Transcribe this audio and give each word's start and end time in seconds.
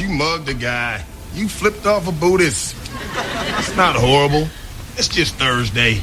you 0.00 0.08
mugged 0.08 0.48
a 0.48 0.54
guy. 0.54 1.04
You 1.34 1.48
flipped 1.48 1.86
off 1.86 2.08
a 2.08 2.12
Buddhist. 2.12 2.74
It's 3.58 3.76
not 3.76 3.94
horrible. 3.96 4.48
It's 4.96 5.08
just 5.08 5.34
Thursday. 5.34 6.02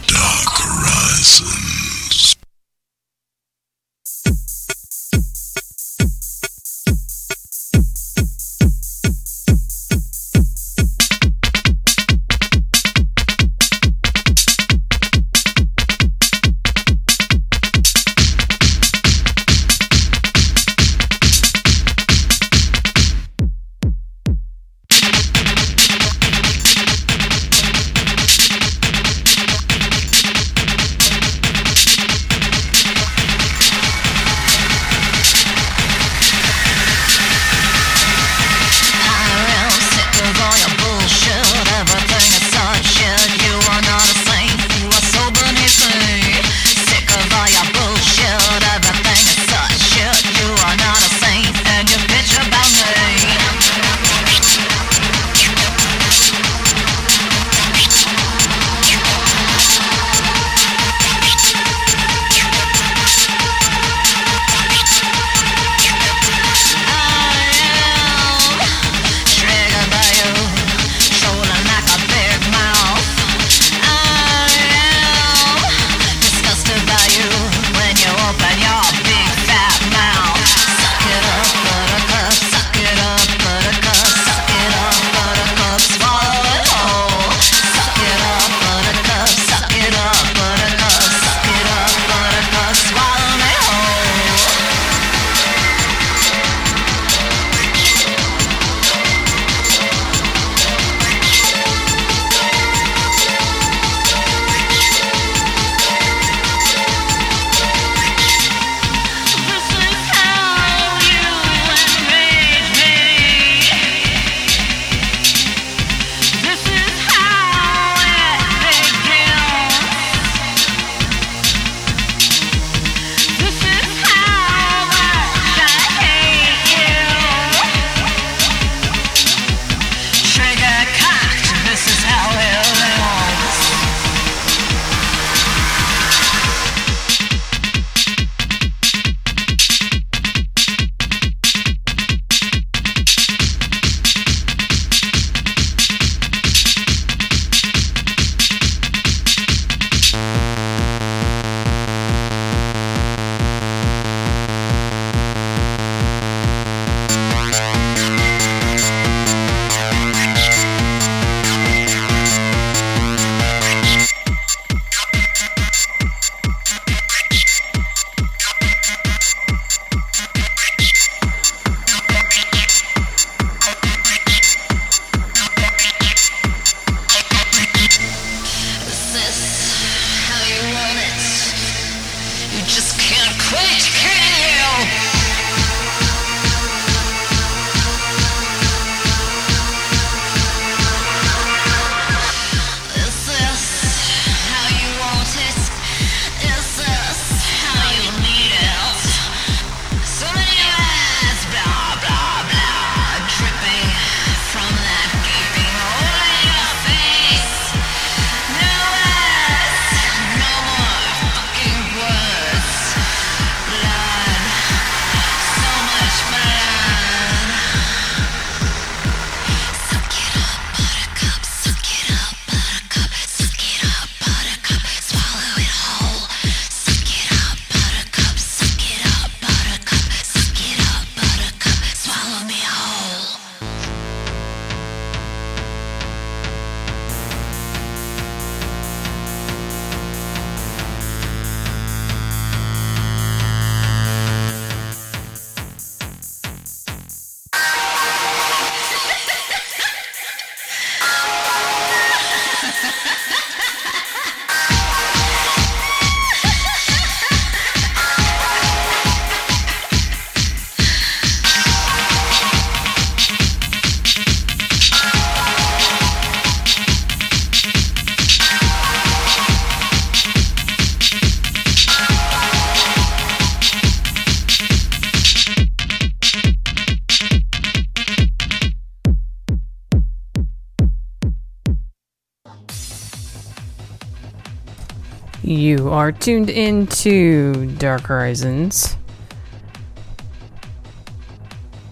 Are 285.97 286.11
tuned 286.11 286.51
into 286.51 287.71
Dark 287.77 288.03
Horizons. 288.03 288.95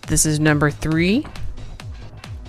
This 0.06 0.28
is 0.28 0.40
number 0.40 0.70
three 0.70 1.26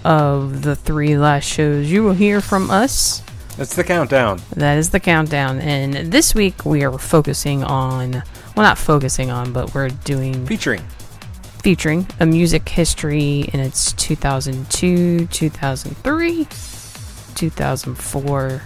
of 0.05 0.61
the 0.61 0.77
three 0.77 1.17
last 1.17 1.45
shows 1.45 1.91
you 1.91 2.05
will 2.05 2.13
hear 2.13 2.43
from 2.43 2.71
us. 2.71 3.23
It's 3.57 3.75
the 3.75 3.85
countdown. 3.85 4.43
That 4.55 4.77
is 4.77 4.91
the 4.91 5.01
countdown. 5.01 5.61
And 5.61 6.13
this 6.13 6.35
week 6.35 6.67
we 6.67 6.85
are 6.85 6.99
focusing 6.99 7.65
on, 7.65 8.13
well, 8.13 8.23
not 8.57 8.77
focusing 8.77 9.31
on, 9.31 9.55
but 9.55 9.75
we're 9.75 9.89
doing 9.89 10.45
Featuring. 10.45 10.85
featuring 11.63 12.07
a 12.21 12.27
music 12.27 12.69
history 12.69 13.49
in 13.55 13.61
its 13.61 13.95
2002, 13.95 15.27
2003, 15.29 16.49
2004, 17.35 18.63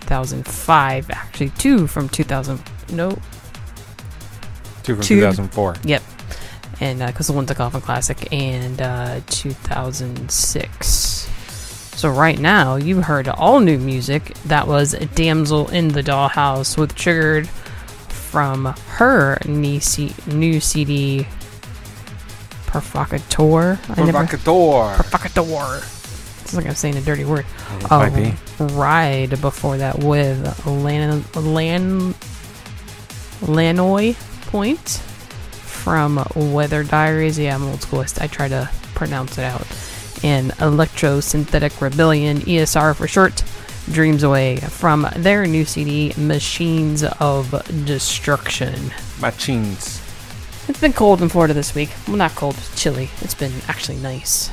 2005. 0.00 1.10
Actually, 1.10 1.50
two 1.50 1.86
from 1.86 2.08
2000. 2.08 2.60
No, 2.92 3.10
Two 4.82 4.96
from 4.96 5.04
Two. 5.04 5.16
2004. 5.20 5.76
Yep. 5.84 6.02
And 6.80 6.98
because 7.06 7.26
the 7.28 7.32
one's 7.34 7.50
a 7.50 7.54
Coffin 7.54 7.80
Classic 7.80 8.32
and 8.32 8.80
uh, 8.82 9.20
2006. 9.26 11.28
So 11.94 12.08
right 12.08 12.38
now 12.38 12.76
you 12.76 13.02
heard 13.02 13.28
all 13.28 13.60
new 13.60 13.78
music. 13.78 14.34
That 14.46 14.66
was 14.66 14.92
"Damsel 15.14 15.68
in 15.68 15.88
the 15.88 16.02
Dollhouse" 16.02 16.76
with 16.78 16.94
"Triggered" 16.94 17.46
from 18.08 18.64
her 18.96 19.38
new, 19.46 19.78
C- 19.78 20.14
new 20.26 20.58
CD, 20.58 21.18
never- 21.18 21.28
Provocateur. 22.66 23.78
Provocateur. 24.96 25.82
It's 26.52 26.58
like 26.58 26.66
I'm 26.66 26.74
saying 26.74 26.98
a 26.98 27.00
dirty 27.00 27.24
word. 27.24 27.46
Um, 27.90 28.14
be. 28.14 28.34
Ride 28.58 29.40
before 29.40 29.78
that 29.78 30.00
with 30.00 30.66
Lan 30.66 31.24
Lan 31.34 32.12
Lannoy 33.40 34.14
Point 34.48 34.86
from 34.86 36.22
Weather 36.36 36.84
Diaries. 36.84 37.38
Yeah, 37.38 37.54
I'm 37.54 37.64
old 37.64 37.80
schoolist. 37.80 38.20
I 38.20 38.24
I 38.24 38.26
try 38.26 38.48
to 38.48 38.68
pronounce 38.94 39.38
it 39.38 39.44
out. 39.44 39.66
And 40.22 40.52
Electro 40.60 41.20
Synthetic 41.20 41.80
Rebellion, 41.80 42.40
ESR 42.40 42.94
for 42.96 43.08
short. 43.08 43.42
Dreams 43.90 44.22
Away 44.22 44.58
from 44.58 45.08
their 45.16 45.46
new 45.46 45.64
CD, 45.64 46.12
Machines 46.18 47.02
of 47.02 47.50
Destruction. 47.86 48.92
Machines. 49.22 50.02
It's 50.68 50.80
been 50.80 50.92
cold 50.92 51.22
in 51.22 51.30
Florida 51.30 51.54
this 51.54 51.74
week. 51.74 51.88
Well, 52.06 52.18
not 52.18 52.34
cold, 52.34 52.58
chilly. 52.76 53.08
It's 53.22 53.34
been 53.34 53.54
actually 53.68 53.96
nice. 53.96 54.50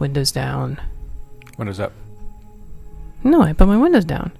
Windows 0.00 0.32
down. 0.32 0.80
Windows 1.58 1.78
up. 1.78 1.92
No, 3.22 3.42
I 3.42 3.52
put 3.52 3.68
my 3.68 3.76
windows 3.76 4.06
down. 4.06 4.32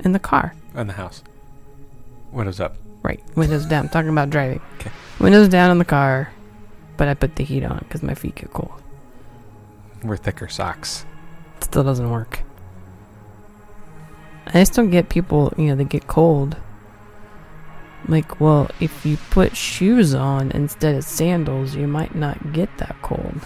In 0.00 0.12
the 0.12 0.18
car. 0.18 0.54
In 0.74 0.86
the 0.86 0.92
house. 0.92 1.22
Windows 2.32 2.60
up. 2.60 2.76
Right, 3.02 3.24
windows 3.34 3.64
down. 3.64 3.88
talking 3.88 4.10
about 4.10 4.28
driving. 4.28 4.60
Okay. 4.78 4.90
Windows 5.20 5.48
down 5.48 5.70
in 5.70 5.78
the 5.78 5.86
car, 5.86 6.30
but 6.98 7.08
I 7.08 7.14
put 7.14 7.36
the 7.36 7.44
heat 7.44 7.64
on 7.64 7.78
because 7.78 8.02
my 8.02 8.14
feet 8.14 8.34
get 8.34 8.52
cold. 8.52 8.82
Wear 10.04 10.18
thicker 10.18 10.48
socks. 10.48 11.06
Still 11.62 11.82
doesn't 11.82 12.10
work. 12.10 12.40
I 14.48 14.52
just 14.52 14.74
don't 14.74 14.90
get 14.90 15.08
people, 15.08 15.54
you 15.56 15.68
know, 15.68 15.76
they 15.76 15.84
get 15.84 16.06
cold. 16.06 16.56
Like, 18.08 18.40
well, 18.40 18.70
if 18.80 19.04
you 19.04 19.16
put 19.30 19.56
shoes 19.56 20.14
on 20.14 20.52
instead 20.52 20.94
of 20.94 21.04
sandals, 21.04 21.74
you 21.74 21.86
might 21.86 22.14
not 22.14 22.52
get 22.52 22.76
that 22.78 22.96
cold. 23.02 23.40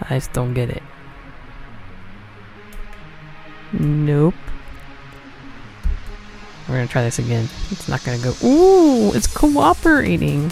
I 0.00 0.16
just 0.16 0.32
don't 0.32 0.54
get 0.54 0.70
it. 0.70 0.82
Nope. 3.72 4.34
We're 6.68 6.76
gonna 6.76 6.88
try 6.88 7.02
this 7.02 7.18
again. 7.18 7.48
It's 7.70 7.88
not 7.88 8.04
gonna 8.04 8.18
go. 8.18 8.34
Ooh, 8.44 9.12
it's 9.14 9.26
cooperating. 9.26 10.50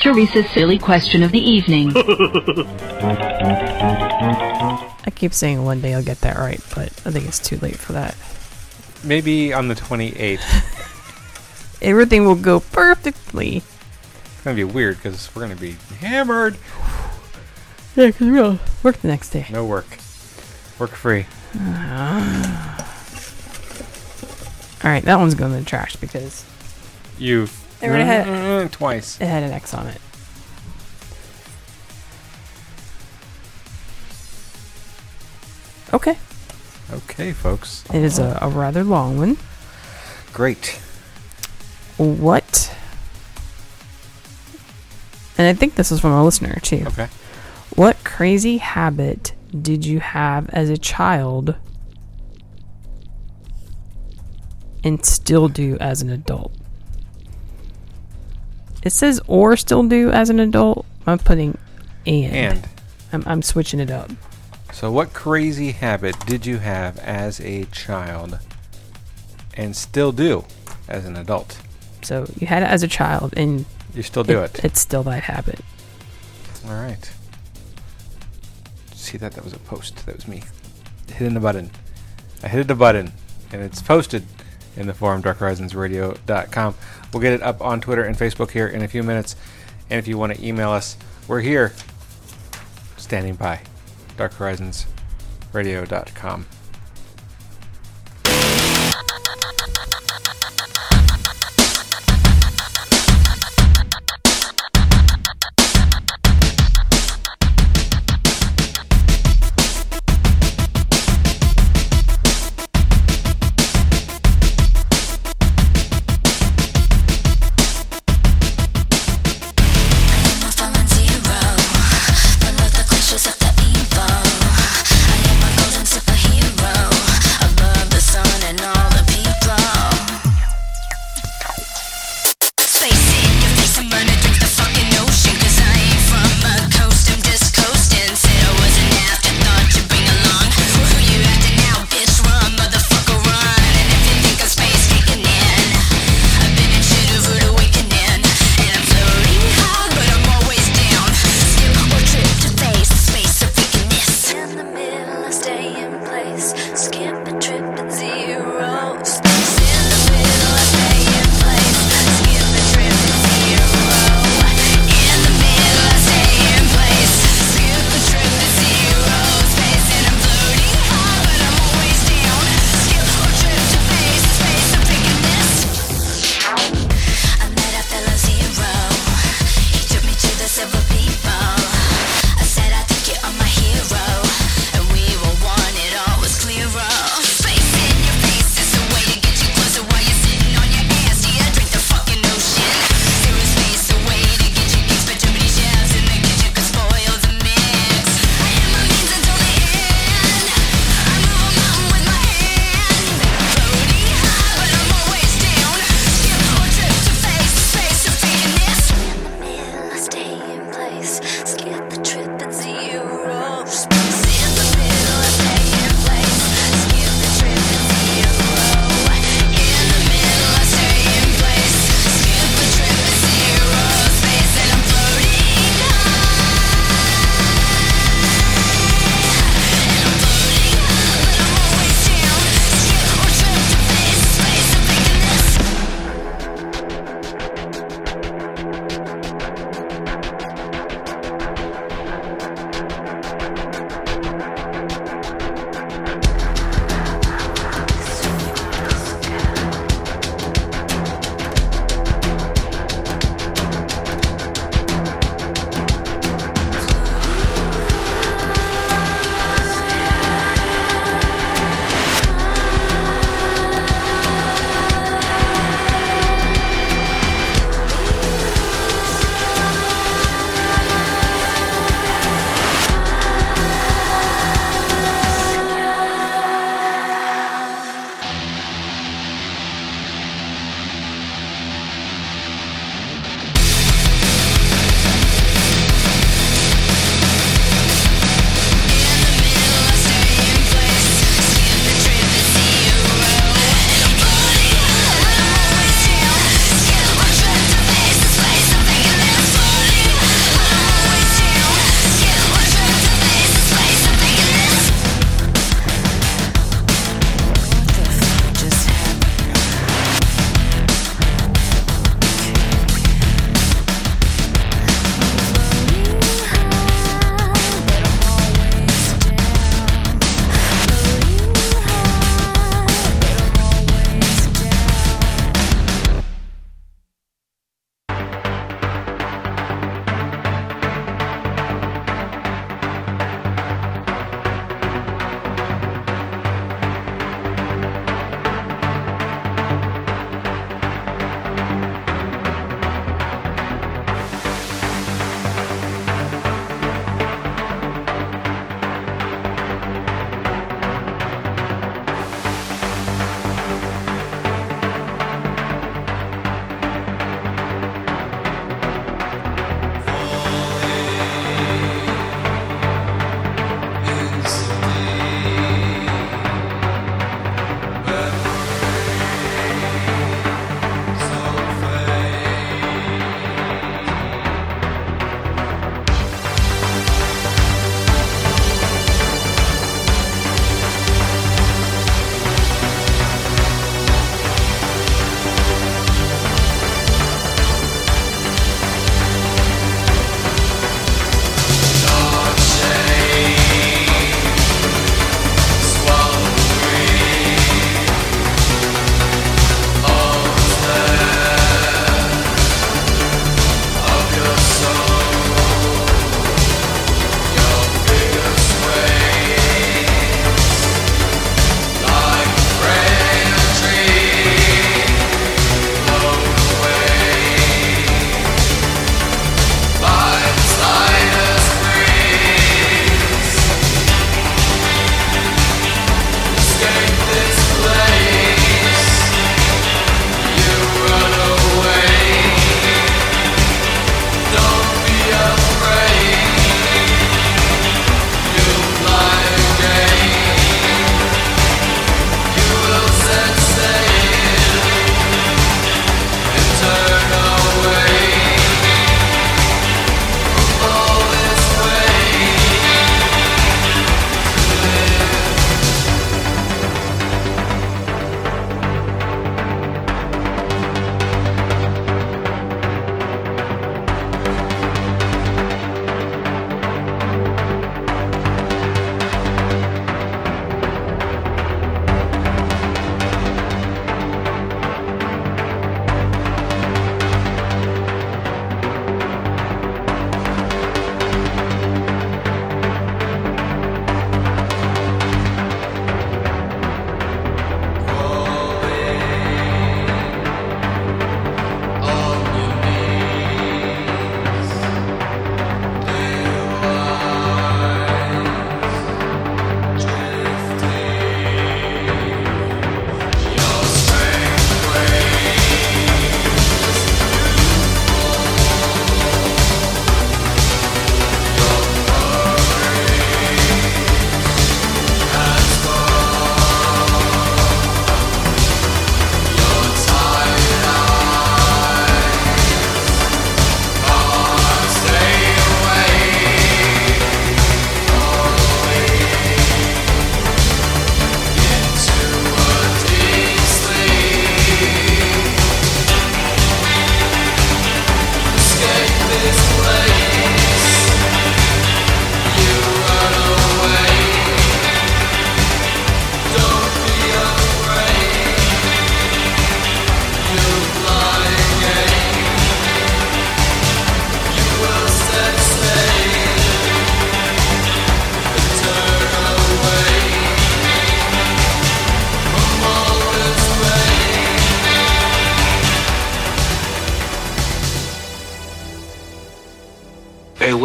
Teresa's 0.00 0.50
silly 0.50 0.78
question 0.78 1.22
of 1.22 1.30
the 1.30 1.38
evening. 1.38 1.92
I 5.10 5.12
keep 5.12 5.34
saying 5.34 5.64
one 5.64 5.80
day 5.80 5.92
I'll 5.92 6.04
get 6.04 6.20
that 6.20 6.36
right, 6.38 6.60
but 6.72 6.86
I 7.04 7.10
think 7.10 7.26
it's 7.26 7.40
too 7.40 7.56
late 7.56 7.76
for 7.76 7.94
that. 7.94 8.14
Maybe 9.02 9.52
on 9.52 9.66
the 9.66 9.74
28th. 9.74 10.38
Everything 11.82 12.24
will 12.24 12.36
go 12.36 12.60
perfectly. 12.60 13.56
It's 13.56 14.40
going 14.44 14.56
to 14.56 14.64
be 14.66 14.72
weird 14.72 14.98
because 14.98 15.28
we're 15.34 15.44
going 15.44 15.56
to 15.56 15.60
be 15.60 15.72
hammered. 15.98 16.56
Yeah, 17.96 18.06
because 18.06 18.28
we'll 18.28 18.60
work 18.84 18.98
the 18.98 19.08
next 19.08 19.30
day. 19.30 19.46
No 19.50 19.64
work. 19.66 19.88
Work 20.78 20.90
free. 20.90 21.26
Alright, 24.84 25.02
that 25.06 25.18
one's 25.18 25.34
going 25.34 25.52
in 25.54 25.58
the 25.58 25.64
trash 25.68 25.96
because 25.96 26.44
You've. 27.18 27.52
I 27.82 27.86
already 27.88 28.04
had- 28.04 28.70
Twice. 28.70 29.20
it 29.20 29.26
had 29.26 29.42
an 29.42 29.50
X 29.50 29.74
on 29.74 29.88
it. 29.88 30.00
Okay. 35.92 36.18
Okay, 36.92 37.32
folks. 37.32 37.84
It 37.92 38.02
is 38.02 38.18
a, 38.18 38.38
a 38.40 38.48
rather 38.48 38.84
long 38.84 39.18
one. 39.18 39.36
Great. 40.32 40.80
What? 41.96 42.74
And 45.38 45.46
I 45.46 45.54
think 45.54 45.74
this 45.74 45.90
is 45.90 46.00
from 46.00 46.12
a 46.12 46.24
listener 46.24 46.58
too. 46.60 46.84
Okay. 46.88 47.08
What 47.74 48.02
crazy 48.04 48.58
habit 48.58 49.32
did 49.60 49.84
you 49.84 50.00
have 50.00 50.48
as 50.50 50.68
a 50.68 50.76
child 50.76 51.54
and 54.84 55.04
still 55.04 55.48
do 55.48 55.76
as 55.78 56.02
an 56.02 56.10
adult? 56.10 56.52
It 58.82 58.90
says 58.90 59.20
or 59.26 59.56
still 59.56 59.82
do 59.82 60.10
as 60.10 60.30
an 60.30 60.40
adult. 60.40 60.86
I'm 61.06 61.18
putting 61.18 61.58
and. 62.06 62.34
And. 62.34 62.68
I'm, 63.12 63.22
I'm 63.26 63.42
switching 63.42 63.80
it 63.80 63.90
up. 63.90 64.10
So, 64.72 64.90
what 64.90 65.12
crazy 65.12 65.72
habit 65.72 66.18
did 66.26 66.46
you 66.46 66.58
have 66.58 66.98
as 66.98 67.40
a 67.40 67.64
child 67.66 68.38
and 69.54 69.76
still 69.76 70.12
do 70.12 70.44
as 70.88 71.04
an 71.04 71.16
adult? 71.16 71.58
So 72.02 72.26
you 72.38 72.46
had 72.46 72.62
it 72.62 72.66
as 72.70 72.82
a 72.82 72.88
child 72.88 73.34
and 73.36 73.66
You 73.94 74.02
still 74.02 74.24
do 74.24 74.40
it. 74.40 74.64
it's 74.64 74.80
still 74.80 75.02
that 75.02 75.24
habit. 75.24 75.60
All 76.66 76.72
right. 76.74 77.10
See 78.94 79.18
that? 79.18 79.32
That 79.32 79.44
was 79.44 79.52
a 79.52 79.58
post. 79.58 80.06
That 80.06 80.16
was 80.16 80.26
me 80.28 80.42
hitting 81.12 81.34
the 81.34 81.40
button. 81.40 81.70
I 82.42 82.48
hit 82.48 82.68
the 82.68 82.74
button, 82.74 83.12
and 83.52 83.60
it's 83.60 83.82
posted 83.82 84.24
in 84.76 84.86
the 84.86 84.94
forum, 84.94 85.22
darkhorizonsradio.com. 85.22 86.74
We'll 87.12 87.20
get 87.20 87.32
it 87.34 87.42
up 87.42 87.60
on 87.60 87.80
Twitter 87.82 88.04
and 88.04 88.16
Facebook 88.16 88.52
here 88.52 88.66
in 88.68 88.82
a 88.82 88.88
few 88.88 89.02
minutes. 89.02 89.36
And 89.90 89.98
if 89.98 90.06
you 90.08 90.16
want 90.16 90.34
to 90.34 90.46
email 90.46 90.70
us, 90.70 90.96
we're 91.28 91.40
here, 91.40 91.72
standing 92.96 93.34
by, 93.34 93.60
darkhorizonsradio.com. 94.20 96.59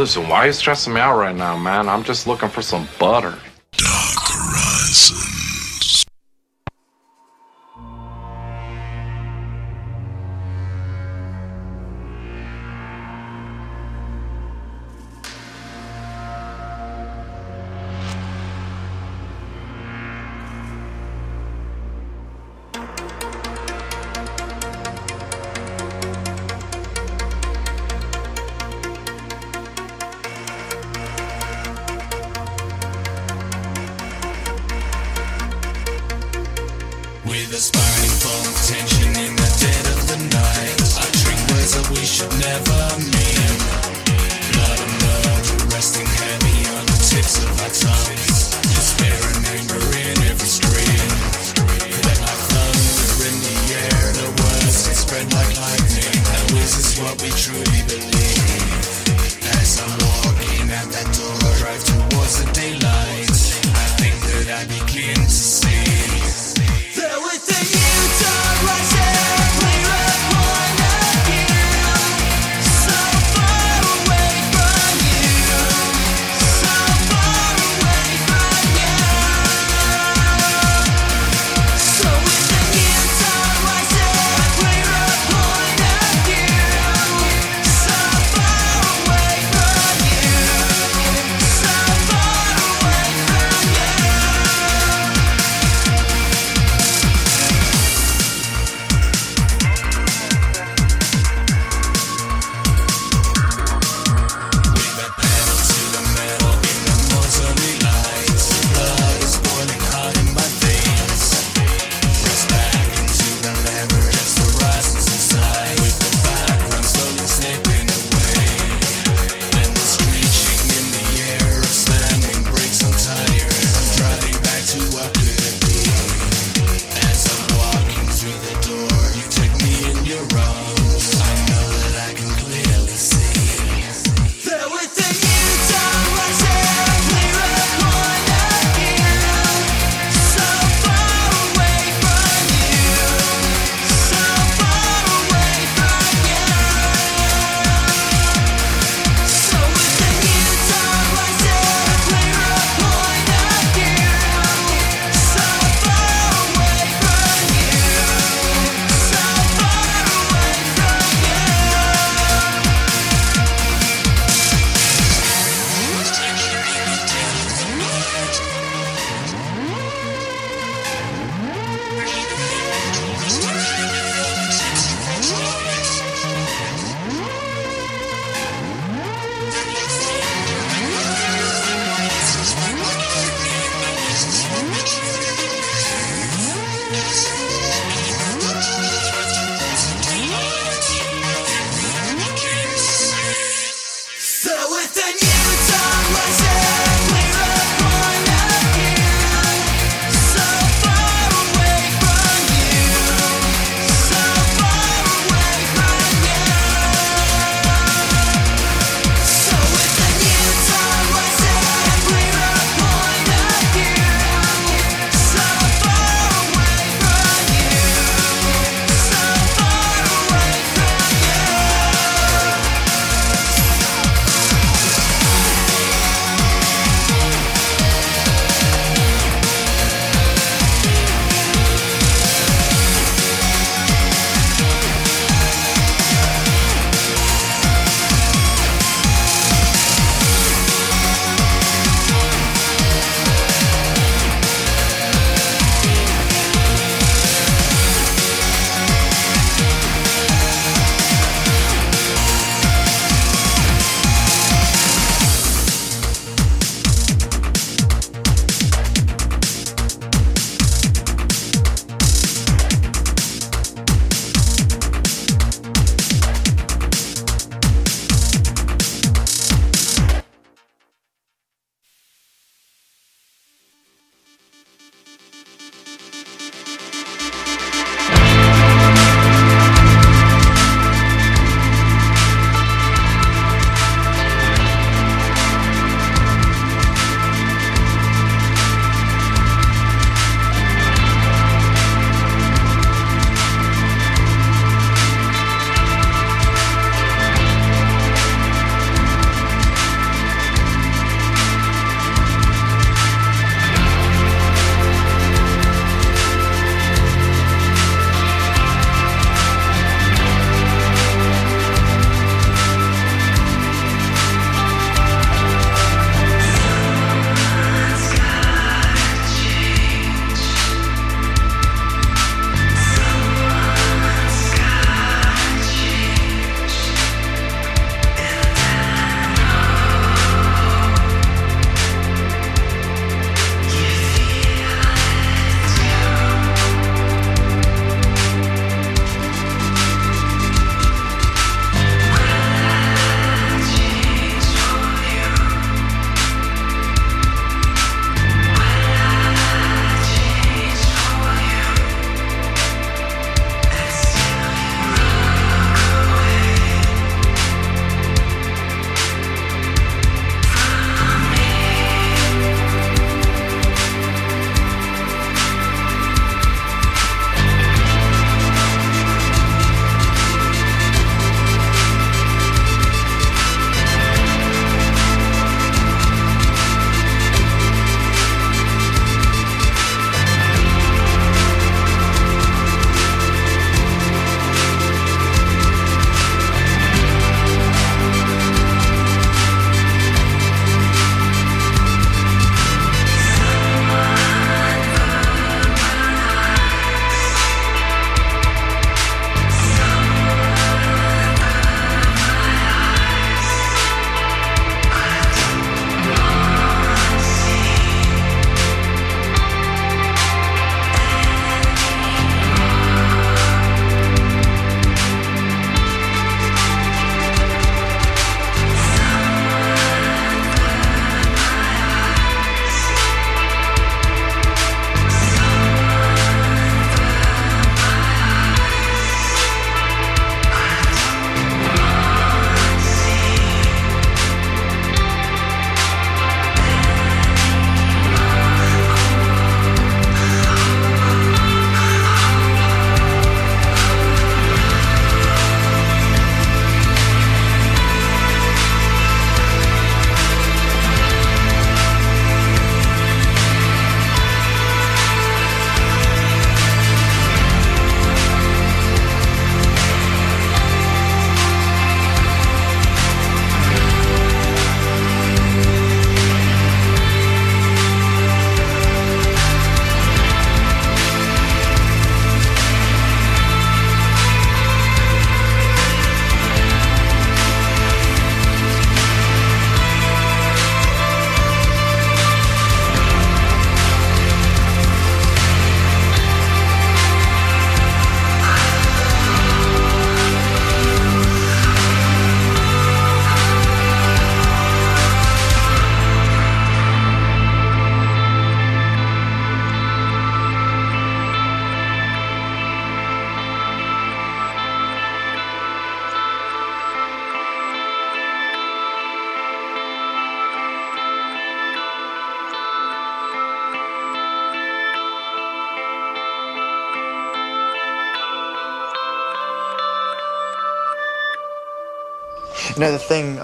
listen, 0.06 0.30
why 0.30 0.44
are 0.44 0.46
you 0.46 0.54
stressing 0.54 0.94
me 0.94 1.02
out 1.02 1.18
right 1.18 1.36
now, 1.36 1.58
man? 1.58 1.90
I'm 1.90 2.04
just 2.04 2.28
looking 2.28 2.48
for 2.48 2.62
some 2.62 2.88
butter. 3.00 3.40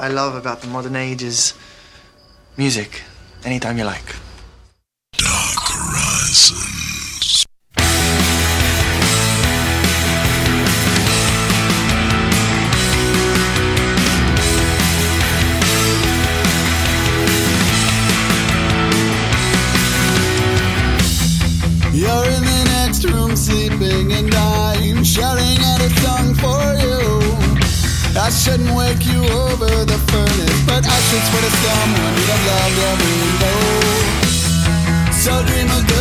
I 0.02 0.08
love 0.08 0.34
about 0.34 0.62
the 0.62 0.68
modern 0.68 0.96
age 0.96 1.22
is 1.22 1.54
music. 2.58 3.04
Anytime 3.46 3.78
you 3.78 3.84
like. 3.84 4.11
It's 31.14 31.28
for 31.28 31.42
the 31.42 31.52
slum, 31.60 31.90
we 32.16 32.24
don't 32.30 32.46
love, 32.48 32.78
yeah. 32.80 33.02
So 35.12 35.44
dream 35.44 35.70
of 35.70 35.84
the 35.88 36.01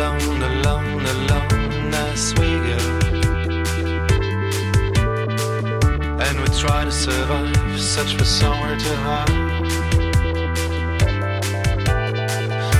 alone, 0.00 0.42
alone, 0.42 1.04
alone 1.04 1.94
as 1.94 2.32
we 2.38 2.48
go. 2.66 2.78
And 6.24 6.40
we 6.40 6.46
try 6.58 6.84
to 6.86 6.90
survive, 6.90 7.78
search 7.78 8.14
for 8.16 8.24
somewhere 8.24 8.78
to 8.78 8.96
hide. 9.04 9.30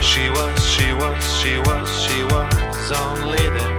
She 0.03 0.31
was, 0.31 0.59
she 0.75 0.95
was, 0.95 1.23
she 1.41 1.59
was, 1.59 1.89
she 2.05 2.25
was 2.25 2.93
only 2.93 3.45
there. 3.57 3.79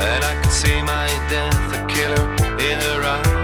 And 0.00 0.24
I 0.24 0.40
could 0.40 0.52
see 0.52 0.80
my 0.80 1.08
death, 1.28 1.74
a 1.74 1.86
killer 1.92 2.26
in 2.58 2.80
her 2.80 3.04
eyes. 3.04 3.35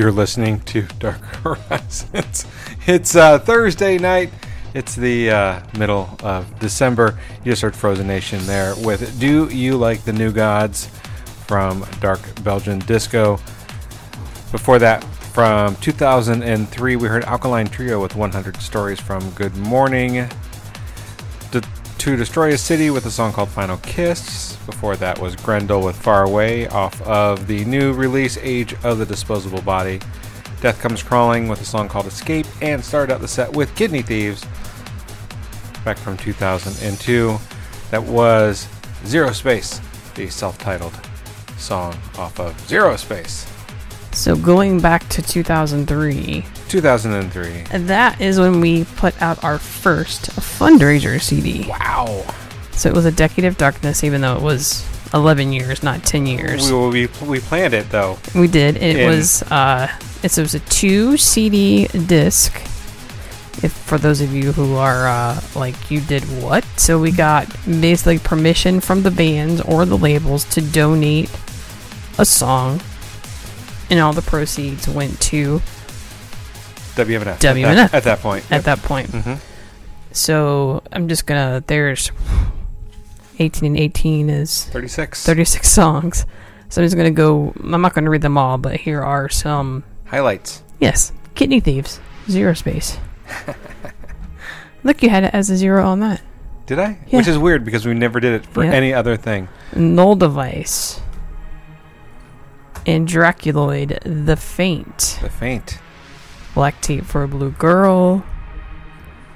You're 0.00 0.12
listening 0.12 0.60
to 0.60 0.80
Dark 0.98 1.20
Horizons. 1.44 2.46
It's 2.86 3.14
uh, 3.14 3.38
Thursday 3.38 3.98
night. 3.98 4.32
It's 4.72 4.96
the 4.96 5.30
uh, 5.30 5.60
middle 5.78 6.16
of 6.22 6.58
December. 6.58 7.18
You 7.44 7.52
just 7.52 7.60
heard 7.60 7.76
Frozen 7.76 8.06
Nation 8.06 8.46
there 8.46 8.74
with 8.78 9.20
Do 9.20 9.50
You 9.50 9.76
Like 9.76 10.02
the 10.04 10.14
New 10.14 10.32
Gods 10.32 10.86
from 11.46 11.84
Dark 12.00 12.20
Belgian 12.42 12.78
Disco. 12.78 13.32
Before 14.50 14.78
that, 14.78 15.04
from 15.04 15.76
2003, 15.76 16.96
we 16.96 17.06
heard 17.06 17.24
Alkaline 17.24 17.66
Trio 17.66 18.00
with 18.00 18.16
100 18.16 18.56
Stories 18.56 18.98
from 18.98 19.28
Good 19.32 19.54
Mourning. 19.58 20.26
D- 21.50 21.60
to 21.98 22.16
Destroy 22.16 22.54
a 22.54 22.56
City 22.56 22.88
with 22.88 23.04
a 23.04 23.10
song 23.10 23.34
called 23.34 23.50
Final 23.50 23.76
Kiss. 23.76 24.29
Before 24.80 24.96
that 24.96 25.18
was 25.18 25.36
Grendel 25.36 25.84
with 25.84 25.94
Far 25.94 26.24
Away 26.24 26.66
off 26.68 27.02
of 27.02 27.46
the 27.46 27.66
new 27.66 27.92
release 27.92 28.38
Age 28.38 28.74
of 28.82 28.96
the 28.96 29.04
Disposable 29.04 29.60
Body. 29.60 30.00
Death 30.62 30.80
Comes 30.80 31.02
Crawling 31.02 31.48
with 31.48 31.60
a 31.60 31.66
song 31.66 31.86
called 31.86 32.06
Escape 32.06 32.46
and 32.62 32.82
started 32.82 33.12
out 33.12 33.20
the 33.20 33.28
set 33.28 33.52
with 33.52 33.74
Kidney 33.76 34.00
Thieves 34.00 34.42
back 35.84 35.98
from 35.98 36.16
2002. 36.16 37.36
That 37.90 38.02
was 38.02 38.66
Zero 39.04 39.32
Space, 39.32 39.82
the 40.14 40.30
self 40.30 40.56
titled 40.56 40.98
song 41.58 41.94
off 42.16 42.40
of 42.40 42.58
Zero 42.66 42.96
Space. 42.96 43.46
So 44.12 44.34
going 44.34 44.80
back 44.80 45.06
to 45.10 45.20
2003, 45.20 46.42
2003. 46.70 47.64
that 47.86 48.18
is 48.18 48.40
when 48.40 48.62
we 48.62 48.84
put 48.96 49.20
out 49.20 49.44
our 49.44 49.58
first 49.58 50.30
fundraiser 50.30 51.20
CD. 51.20 51.68
Wow. 51.68 52.24
So 52.80 52.88
it 52.88 52.94
was 52.94 53.04
a 53.04 53.12
decade 53.12 53.44
of 53.44 53.58
darkness, 53.58 54.02
even 54.04 54.22
though 54.22 54.36
it 54.36 54.42
was 54.42 54.88
11 55.12 55.52
years, 55.52 55.82
not 55.82 56.02
10 56.02 56.24
years. 56.24 56.72
We, 56.72 56.88
we, 56.88 57.08
we 57.28 57.38
planned 57.38 57.74
it 57.74 57.90
though. 57.90 58.16
We 58.34 58.48
did. 58.48 58.78
It 58.78 58.96
In- 58.96 59.06
was 59.06 59.42
uh, 59.42 59.86
It's, 60.22 60.38
it 60.38 60.40
was 60.40 60.54
a 60.54 60.60
two 60.60 61.18
CD 61.18 61.88
disc. 61.88 62.54
If 63.62 63.74
for 63.84 63.98
those 63.98 64.22
of 64.22 64.32
you 64.32 64.52
who 64.52 64.76
are 64.76 65.06
uh, 65.06 65.42
like, 65.54 65.90
you 65.90 66.00
did 66.00 66.22
what? 66.42 66.64
So 66.78 66.98
we 66.98 67.12
got 67.12 67.54
basically 67.66 68.18
permission 68.18 68.80
from 68.80 69.02
the 69.02 69.10
bands 69.10 69.60
or 69.60 69.84
the 69.84 69.98
labels 69.98 70.46
to 70.54 70.62
donate 70.62 71.30
a 72.16 72.24
song, 72.24 72.80
and 73.90 74.00
all 74.00 74.14
the 74.14 74.22
proceeds 74.22 74.88
went 74.88 75.20
to 75.20 75.58
WMNF. 76.96 77.26
At 77.26 77.40
that, 77.42 77.94
at 77.94 78.04
that 78.04 78.20
point. 78.20 78.50
At 78.50 78.64
that 78.64 78.78
point. 78.78 79.08
Mhm. 79.10 79.38
So 80.12 80.82
I'm 80.90 81.08
just 81.08 81.26
gonna. 81.26 81.62
There's 81.66 82.10
18 83.40 83.66
and 83.66 83.76
18 83.78 84.30
is 84.30 84.64
36. 84.66 85.24
36 85.26 85.68
songs. 85.68 86.26
So 86.68 86.80
I'm 86.80 86.86
just 86.86 86.96
gonna 86.96 87.10
go. 87.10 87.52
I'm 87.62 87.80
not 87.82 87.94
gonna 87.94 88.10
read 88.10 88.22
them 88.22 88.38
all, 88.38 88.56
but 88.58 88.76
here 88.76 89.02
are 89.02 89.28
some. 89.28 89.82
Highlights. 90.06 90.62
Yes, 90.78 91.12
Kidney 91.34 91.58
Thieves, 91.60 92.00
Zero 92.28 92.54
Space. 92.54 92.98
Look, 94.84 95.02
you 95.02 95.10
had 95.10 95.24
it 95.24 95.34
as 95.34 95.50
a 95.50 95.56
zero 95.56 95.84
on 95.84 96.00
that. 96.00 96.22
Did 96.66 96.78
I? 96.78 96.98
Yeah. 97.08 97.18
Which 97.18 97.28
is 97.28 97.36
weird 97.38 97.64
because 97.64 97.84
we 97.86 97.94
never 97.94 98.20
did 98.20 98.32
it 98.34 98.46
for 98.46 98.64
Yeah. 98.64 98.72
any 98.72 98.94
other 98.94 99.16
thing. 99.16 99.48
Null 99.74 100.16
Device. 100.16 101.00
And 102.86 103.06
Draculoid, 103.06 103.98
The 104.26 104.36
Faint. 104.36 105.18
The 105.22 105.28
Faint. 105.28 105.78
Black 106.54 106.80
Tape 106.80 107.04
for 107.04 107.22
a 107.24 107.28
Blue 107.28 107.50
Girl. 107.50 108.24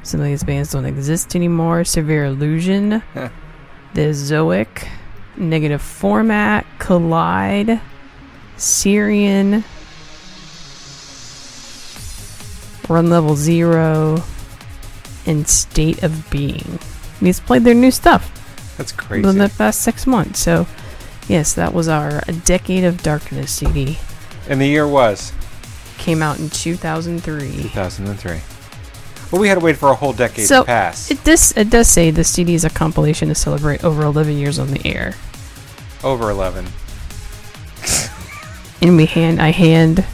Some 0.03 0.21
of 0.21 0.27
these 0.27 0.45
bands 0.45 0.73
don't 0.73 0.87
exist 0.87 1.35
anymore. 1.37 1.85
Severe 1.85 2.25
Illusion. 2.27 3.03
The 3.95 4.11
Zoic. 4.11 4.89
Negative 5.37 5.81
Format. 5.83 6.67
Collide. 6.79 7.81
Syrian. 8.57 9.65
Run 12.89 13.11
Level 13.11 13.37
Zero. 13.37 14.23
And 15.27 15.49
State 15.49 16.03
of 16.03 16.29
Being. 16.31 16.79
We 17.21 17.29
just 17.29 17.47
played 17.47 17.65
their 17.65 17.75
new 17.75 17.91
stuff 17.91 18.75
That's 18.77 18.93
crazy. 18.93 19.23
within 19.27 19.39
the 19.39 19.49
past 19.57 19.81
six 19.81 20.07
months. 20.07 20.41
So, 20.41 20.67
yes, 21.29 21.55
that 21.55 21.73
was 21.73 21.89
our 21.89 22.23
A 22.29 22.33
Decade 22.33 22.85
of 22.85 23.03
Darkness 23.03 23.51
CD. 23.53 23.99
and 24.49 24.61
the 24.61 24.67
year 24.67 24.87
was 24.87 25.33
Came 25.97 26.23
out 26.23 26.39
in 26.39 26.51
2003. 26.51 27.63
2003. 27.63 28.41
Well, 29.35 29.41
we 29.41 29.49
had 29.49 29.59
to 29.59 29.65
wait 29.65 29.77
for 29.77 29.89
a 29.91 29.97
whole 29.97 30.13
decade 30.13 30.47
So 30.47 30.61
to 30.61 30.67
pass. 30.67 31.11
it 31.11 31.25
does 31.25 31.51
it 31.57 31.69
does 31.69 31.89
say 31.89 32.13
the 32.13 32.23
CD 32.23 32.55
is 32.55 32.65
a 32.65 32.71
compilation 32.71 33.27
to 33.31 33.35
celebrate 33.35 33.83
over 33.83 34.05
11 34.05 34.39
years 34.39 34.61
on 34.61 34.69
the 34.71 34.81
air, 34.87 35.15
Over 36.05 36.31
11. 36.31 36.67
and 38.81 38.97
we 38.97 39.07
hand 39.07 39.43
I 39.43 39.51
hand 39.51 40.05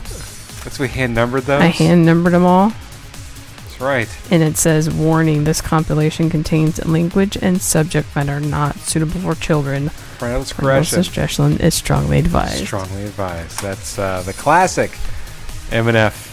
That's 0.64 0.78
we 0.78 0.88
hand 0.88 1.14
numbered 1.14 1.42
those. 1.42 1.60
I 1.60 1.66
hand 1.66 2.06
numbered 2.06 2.32
them 2.32 2.46
all, 2.46 2.70
That's 2.70 3.78
right. 3.78 4.08
and 4.30 4.42
it 4.42 4.56
says 4.56 4.88
warning: 4.88 5.44
this 5.44 5.60
compilation 5.60 6.30
contains 6.30 6.82
language 6.86 7.36
and 7.42 7.60
subject 7.60 8.16
matter 8.16 8.40
not 8.40 8.76
suitable 8.76 9.20
for 9.20 9.34
children. 9.34 9.90
Parental 10.18 10.44
discretion 10.44 11.58
is 11.60 11.74
strongly 11.74 12.20
advised. 12.20 12.64
Strongly 12.64 13.04
advised. 13.04 13.60
That's 13.60 13.98
uh, 13.98 14.22
the 14.22 14.32
classic 14.32 14.96
M&F 15.70 16.29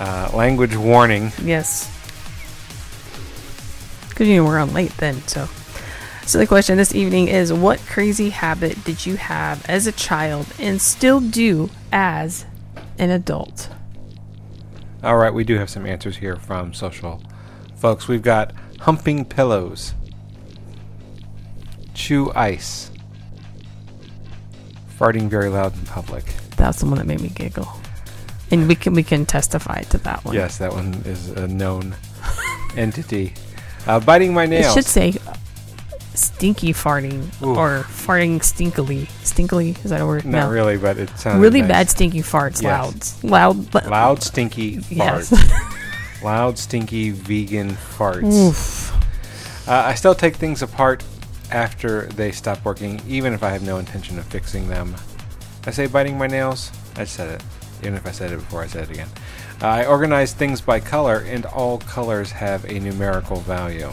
uh, 0.00 0.30
language 0.34 0.74
warning. 0.74 1.30
Yes. 1.42 1.88
Because 4.08 4.26
you 4.26 4.36
know 4.36 4.44
we're 4.44 4.58
on 4.58 4.72
late 4.72 4.96
then, 4.96 5.22
so. 5.28 5.48
So 6.26 6.38
the 6.38 6.46
question 6.46 6.76
this 6.76 6.94
evening 6.94 7.28
is: 7.28 7.52
What 7.52 7.78
crazy 7.80 8.30
habit 8.30 8.82
did 8.84 9.04
you 9.06 9.16
have 9.16 9.64
as 9.68 9.86
a 9.86 9.92
child 9.92 10.46
and 10.58 10.80
still 10.80 11.20
do 11.20 11.70
as 11.92 12.46
an 12.98 13.10
adult? 13.10 13.68
All 15.02 15.16
right, 15.16 15.32
we 15.32 15.44
do 15.44 15.56
have 15.56 15.70
some 15.70 15.86
answers 15.86 16.18
here 16.18 16.36
from 16.36 16.74
social 16.74 17.22
folks. 17.76 18.06
We've 18.06 18.22
got 18.22 18.52
humping 18.80 19.24
pillows, 19.24 19.94
chew 21.94 22.30
ice, 22.34 22.90
farting 24.98 25.28
very 25.28 25.48
loud 25.48 25.74
in 25.74 25.86
public. 25.86 26.24
That's 26.56 26.80
the 26.80 26.86
one 26.86 26.98
that 26.98 27.06
made 27.06 27.22
me 27.22 27.30
giggle, 27.30 27.79
and 28.50 28.66
we 28.68 28.74
can 28.74 28.94
we 28.94 29.02
can 29.02 29.26
testify 29.26 29.82
to 29.82 29.98
that 29.98 30.24
one. 30.24 30.34
Yes, 30.34 30.58
that 30.58 30.72
one 30.72 30.94
is 31.04 31.28
a 31.30 31.46
known 31.48 31.94
entity. 32.76 33.34
Uh, 33.86 33.98
biting 34.00 34.34
my 34.34 34.44
It 34.44 34.48
nails. 34.50 34.74
should 34.74 34.84
say 34.84 35.14
stinky 36.14 36.72
farting 36.74 37.22
Ooh. 37.42 37.54
or 37.56 37.84
farting 37.84 38.40
stinkily. 38.40 39.06
Stinkily 39.22 39.82
is 39.84 39.90
that 39.90 40.00
a 40.00 40.06
word? 40.06 40.24
Not 40.26 40.46
no. 40.46 40.50
really, 40.50 40.76
but 40.76 40.98
it 40.98 41.08
sounds 41.18 41.40
Really 41.40 41.60
nice. 41.62 41.68
bad 41.70 41.90
stinky 41.90 42.20
farts. 42.20 42.60
Yes. 42.62 43.22
Loud. 43.24 43.30
Loud. 43.56 43.70
but- 43.70 43.86
Loud, 43.88 44.22
stinky 44.22 44.80
Yes. 44.90 45.30
farts. 45.30 46.22
Loud, 46.22 46.58
stinky 46.58 47.10
vegan 47.10 47.70
farts. 47.70 48.24
Oof. 48.48 48.92
Uh, 49.68 49.84
I 49.86 49.94
still 49.94 50.14
take 50.14 50.36
things 50.36 50.60
apart 50.62 51.02
after 51.50 52.02
they 52.06 52.32
stop 52.32 52.62
working, 52.64 53.00
even 53.08 53.32
if 53.32 53.42
I 53.42 53.50
have 53.50 53.62
no 53.62 53.78
intention 53.78 54.18
of 54.18 54.26
fixing 54.26 54.68
them. 54.68 54.94
I 55.66 55.70
say 55.70 55.86
biting 55.86 56.18
my 56.18 56.26
nails. 56.26 56.70
I 56.96 57.04
said 57.04 57.30
it, 57.40 57.42
even 57.82 57.94
if 57.94 58.06
I 58.06 58.10
said 58.10 58.32
it 58.32 58.36
before 58.36 58.62
I 58.62 58.66
said 58.66 58.84
it 58.84 58.90
again. 58.90 59.08
I 59.60 59.84
organize 59.84 60.32
things 60.32 60.60
by 60.60 60.80
color, 60.80 61.18
and 61.26 61.44
all 61.46 61.78
colors 61.78 62.30
have 62.32 62.64
a 62.64 62.78
numerical 62.78 63.36
value. 63.40 63.90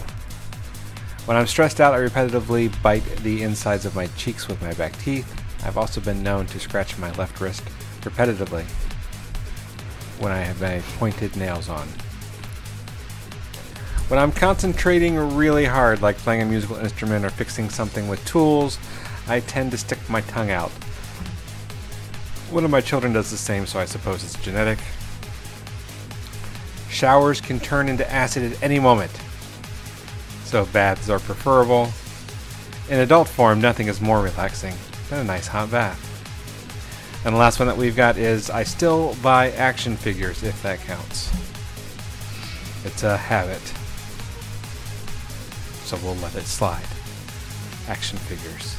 When 1.25 1.35
I'm 1.35 1.47
stressed 1.47 1.81
out, 1.81 1.93
I 1.93 1.99
repetitively 1.99 2.81
bite 2.81 3.05
the 3.17 3.43
insides 3.43 3.85
of 3.85 3.95
my 3.95 4.07
cheeks 4.15 4.47
with 4.47 4.61
my 4.61 4.73
back 4.73 4.97
teeth. 4.99 5.29
I've 5.65 5.77
also 5.77 5.99
been 5.99 6.23
known 6.23 6.45
to 6.47 6.59
scratch 6.59 6.97
my 6.97 7.11
left 7.13 7.41
wrist 7.41 7.63
repetitively 8.01 8.63
when 10.19 10.31
I 10.31 10.39
have 10.39 10.61
my 10.61 10.81
pointed 10.97 11.35
nails 11.35 11.67
on. 11.67 11.87
When 14.07 14.19
I'm 14.19 14.31
concentrating 14.31 15.17
really 15.35 15.65
hard, 15.65 16.01
like 16.01 16.17
playing 16.17 16.43
a 16.43 16.45
musical 16.45 16.77
instrument 16.77 17.25
or 17.25 17.29
fixing 17.29 17.69
something 17.69 18.07
with 18.07 18.23
tools, 18.25 18.79
I 19.27 19.41
tend 19.41 19.71
to 19.71 19.77
stick 19.77 19.99
my 20.09 20.21
tongue 20.21 20.49
out. 20.49 20.71
One 22.49 22.63
of 22.63 22.71
my 22.71 22.81
children 22.81 23.13
does 23.13 23.29
the 23.29 23.37
same, 23.37 23.65
so 23.65 23.77
I 23.77 23.85
suppose 23.85 24.23
it's 24.23 24.41
genetic. 24.43 24.79
Showers 26.89 27.41
can 27.41 27.59
turn 27.59 27.89
into 27.89 28.09
acid 28.11 28.51
at 28.51 28.63
any 28.63 28.79
moment, 28.79 29.11
so 30.45 30.65
baths 30.67 31.09
are 31.09 31.19
preferable. 31.19 31.89
In 32.89 32.99
adult 32.99 33.27
form, 33.27 33.59
nothing 33.59 33.87
is 33.87 33.99
more 33.99 34.21
relaxing 34.21 34.73
than 35.09 35.19
a 35.19 35.23
nice 35.25 35.47
hot 35.47 35.69
bath. 35.69 36.03
And 37.25 37.35
the 37.35 37.39
last 37.39 37.59
one 37.59 37.67
that 37.67 37.75
we've 37.75 37.95
got 37.95 38.17
is 38.17 38.49
I 38.49 38.63
still 38.63 39.15
buy 39.21 39.51
action 39.51 39.97
figures, 39.97 40.43
if 40.43 40.63
that 40.63 40.79
counts. 40.79 41.29
It's 42.85 43.03
a 43.03 43.17
habit. 43.17 43.61
So 45.83 45.97
we'll 45.97 46.15
let 46.15 46.35
it 46.35 46.45
slide. 46.45 46.87
Action 47.89 48.17
figures. 48.17 48.75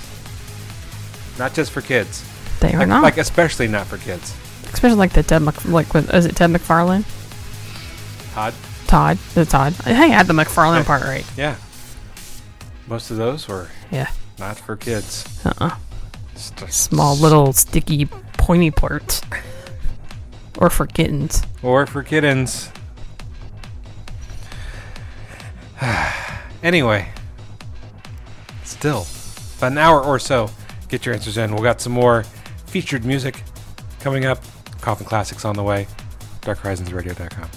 Not 1.38 1.52
just 1.52 1.70
for 1.70 1.82
kids. 1.82 2.24
They 2.60 2.74
are 2.74 2.78
like, 2.80 2.88
not. 2.88 3.02
Like, 3.02 3.18
especially 3.18 3.68
not 3.68 3.86
for 3.86 3.98
kids. 3.98 4.34
Especially 4.72 4.96
like 4.96 5.12
the 5.12 5.22
Ted 5.22 5.42
Mc, 5.42 5.64
like 5.66 5.92
with, 5.94 6.12
is 6.12 6.26
it 6.26 6.36
Ted 6.36 6.50
McFarlane? 6.50 7.04
Todd? 8.34 8.54
Todd, 8.86 9.18
the 9.34 9.44
Todd. 9.44 9.72
Hey, 9.84 9.92
I 9.92 10.06
had 10.08 10.26
the 10.26 10.32
McFarlane 10.34 10.84
part 10.84 11.02
right. 11.02 11.24
Yeah. 11.36 11.56
Most 12.86 13.10
of 13.10 13.16
those 13.16 13.46
were 13.48 13.68
Yeah. 13.90 14.10
not 14.38 14.58
for 14.58 14.76
kids. 14.76 15.24
Uh 15.44 15.52
uh 15.60 15.76
a 16.62 16.70
Small 16.70 17.16
little 17.16 17.52
sticky 17.52 18.06
pointy 18.06 18.70
parts. 18.70 19.20
Or 20.58 20.70
for 20.70 20.86
kittens. 20.86 21.42
Or 21.62 21.86
for 21.86 22.02
kittens. 22.02 22.70
anyway, 26.62 27.08
still, 28.64 29.06
about 29.58 29.72
an 29.72 29.78
hour 29.78 30.02
or 30.02 30.18
so. 30.18 30.50
Get 30.88 31.04
your 31.06 31.14
answers 31.14 31.36
in. 31.36 31.52
We'll 31.52 31.62
got 31.62 31.80
some 31.80 31.92
more 31.92 32.24
featured 32.68 33.04
music 33.04 33.42
coming 34.00 34.24
up. 34.24 34.42
Coffin 34.80 35.06
Classics 35.06 35.44
on 35.44 35.56
the 35.56 35.62
way. 35.62 35.86
DarkHorizonsRadio.com. 36.42 37.50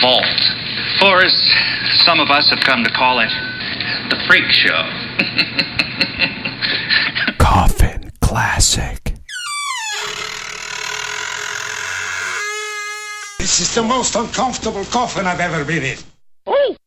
vault. 0.00 0.24
Or 1.02 1.22
as 1.22 1.34
some 2.04 2.20
of 2.20 2.30
us 2.30 2.48
have 2.50 2.60
come 2.60 2.84
to 2.84 2.90
call 2.90 3.20
it, 3.20 3.30
the 4.10 4.16
freak 4.26 4.50
show. 4.50 4.82
Coffin 7.38 8.10
Classic. 8.20 9.14
This 13.38 13.60
is 13.60 13.74
the 13.74 13.82
most 13.82 14.16
uncomfortable 14.16 14.84
coffin 14.86 15.26
I've 15.26 15.40
ever 15.40 15.64
been 15.64 15.84
in. 15.84 15.98
Scratch 16.46 16.85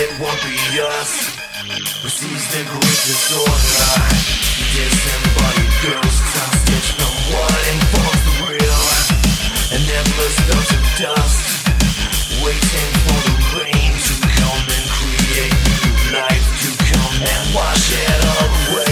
It 0.00 0.10
won't 0.20 0.40
be 0.46 0.54
us 0.78 1.34
We 2.04 2.08
sees 2.08 2.46
the 2.54 2.62
all 2.70 2.94
disorder. 3.02 3.98
Disembodied 4.70 5.74
girls 5.82 6.18
hostage 6.38 6.94
from 6.94 7.14
what 7.34 7.58
informs 7.66 8.22
the 8.22 8.34
real, 8.46 8.84
and 9.74 9.82
endless 9.82 10.36
dust 10.46 10.70
of 10.70 10.84
dust, 11.02 11.42
waiting 12.46 12.92
for 13.10 13.18
the 13.26 13.36
rain 13.58 13.90
to 13.90 14.14
come 14.38 14.66
and 14.70 14.86
create 14.86 15.58
new 15.66 16.14
life 16.14 16.46
to 16.62 16.70
come 16.94 17.18
and 17.18 17.42
wash 17.52 17.90
it 17.90 18.22
away. 18.22 18.87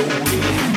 We. 0.00 0.69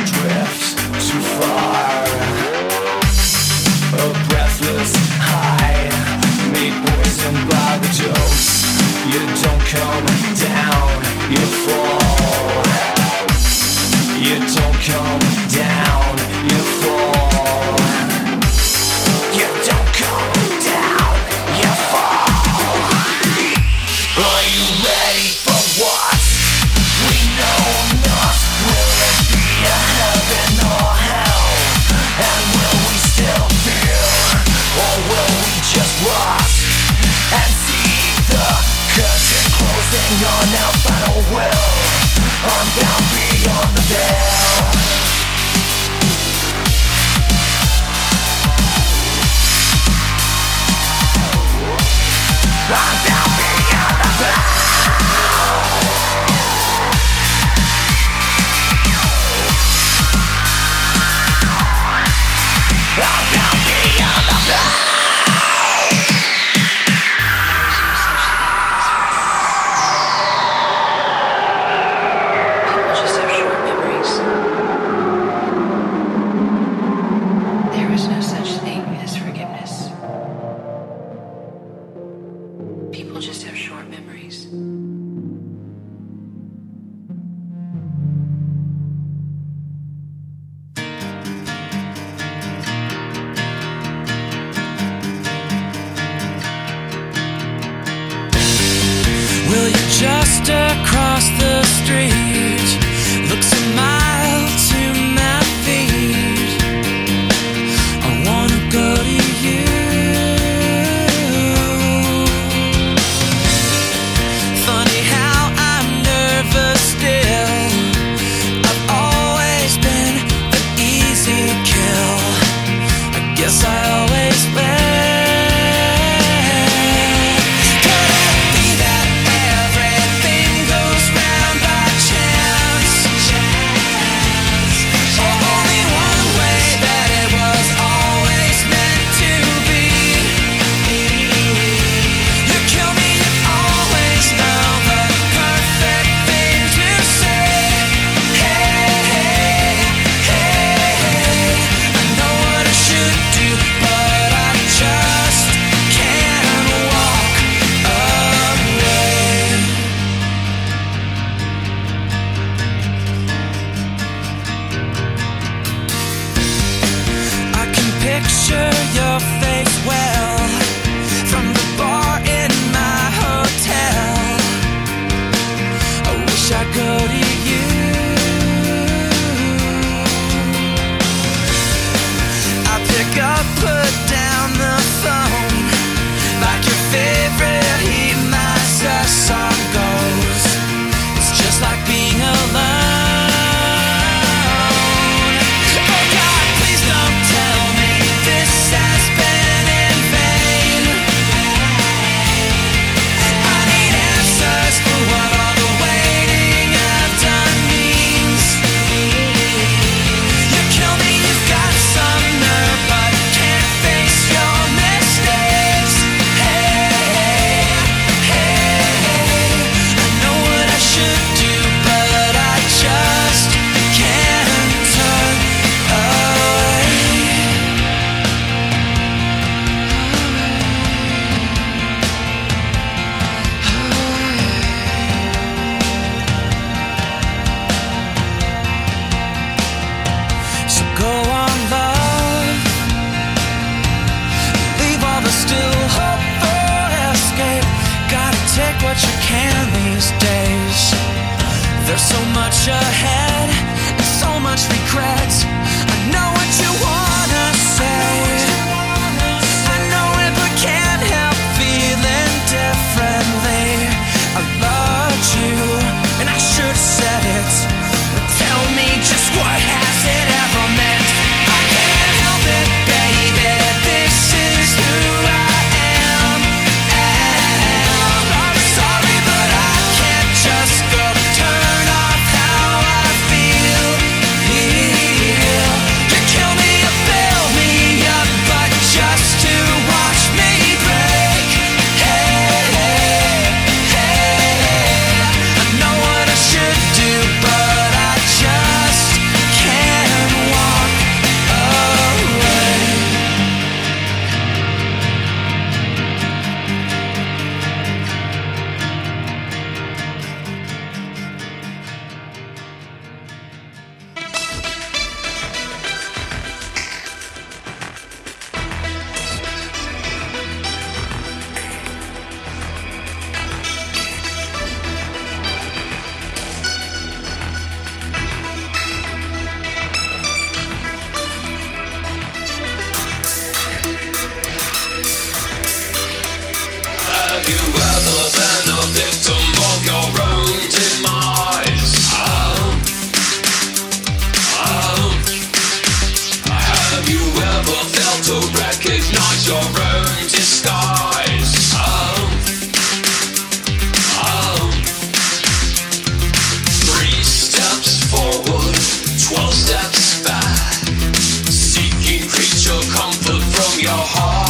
Heart 364.15 364.42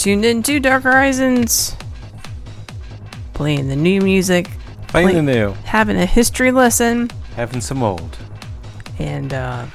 Tuned 0.00 0.24
into 0.24 0.60
Dark 0.60 0.84
Horizons. 0.84 1.76
Playing 3.34 3.68
the 3.68 3.76
new 3.76 4.00
music. 4.00 4.48
Playing 4.88 5.08
play- 5.08 5.14
the 5.16 5.22
new. 5.22 5.52
Having 5.64 5.98
a 5.98 6.06
history 6.06 6.50
lesson. 6.52 7.10
Having 7.36 7.60
some 7.60 7.82
old. 7.82 8.16
And, 8.98 9.34
uh, 9.34 9.66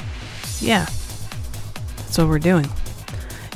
yeah. 0.60 0.86
That's 1.98 2.18
what 2.18 2.28
we're 2.28 2.40
doing. 2.40 2.68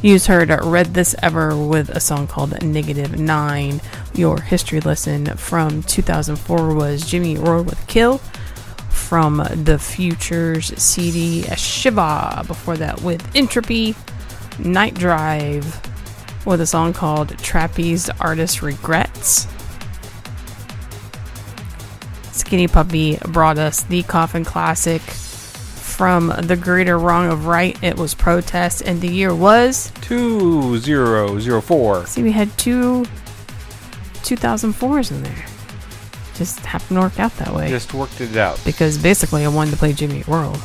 You 0.04 0.14
just 0.14 0.28
heard 0.28 0.52
uh, 0.52 0.60
Read 0.62 0.94
This 0.94 1.16
Ever 1.24 1.58
with 1.58 1.90
a 1.90 2.00
song 2.00 2.28
called 2.28 2.62
Negative 2.62 3.20
Nine. 3.20 3.82
Your 4.14 4.40
history 4.40 4.80
lesson 4.80 5.26
from 5.38 5.82
2004 5.82 6.76
was 6.76 7.04
Jimmy 7.04 7.36
Roll 7.38 7.64
with 7.64 7.84
Kill 7.88 8.20
from 8.92 9.38
the 9.56 9.80
Futures 9.80 10.68
CD 10.80 11.42
Shiva. 11.56 12.44
Before 12.46 12.78
that, 12.78 13.02
with 13.02 13.28
Entropy, 13.36 13.96
Night 14.60 14.94
Drive 14.94 15.89
with 16.50 16.60
a 16.62 16.66
song 16.66 16.94
called 16.94 17.38
Trapeze 17.38 18.10
Artist 18.20 18.64
Regrets. 18.64 19.46
Skinny 22.32 22.68
Puppy 22.68 23.20
brought 23.28 23.60
us 23.60 23.84
the 23.84 24.02
Coffin 24.04 24.44
Classic 24.44 25.00
from 25.00 26.34
the 26.42 26.58
Greater 26.58 26.98
Wrong 26.98 27.32
of 27.32 27.46
Right. 27.46 27.78
It 27.84 27.98
was 27.98 28.16
Protest, 28.16 28.82
and 28.82 29.00
the 29.00 29.08
year 29.08 29.36
was 29.36 29.92
2004. 30.02 32.08
See, 32.08 32.24
we 32.24 32.32
had 32.32 32.58
two 32.58 33.06
2004s 34.24 35.12
in 35.12 35.22
there. 35.22 35.46
Just 36.34 36.62
happened 36.62 36.98
to 36.98 37.02
work 37.02 37.20
out 37.20 37.38
that 37.38 37.54
way. 37.54 37.70
Just 37.70 37.94
worked 37.94 38.22
it 38.22 38.36
out. 38.36 38.60
Because 38.66 38.98
basically, 38.98 39.46
I 39.46 39.50
wanted 39.50 39.70
to 39.72 39.78
play 39.78 39.94
Jimmy 39.94 40.24
World. 40.28 40.58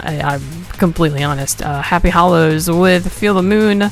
I, 0.00 0.20
I'm 0.22 0.64
completely 0.78 1.22
honest. 1.22 1.60
Uh, 1.60 1.82
Happy 1.82 2.08
Hollows 2.08 2.70
with 2.70 3.12
Feel 3.12 3.34
the 3.34 3.42
Moon 3.42 3.90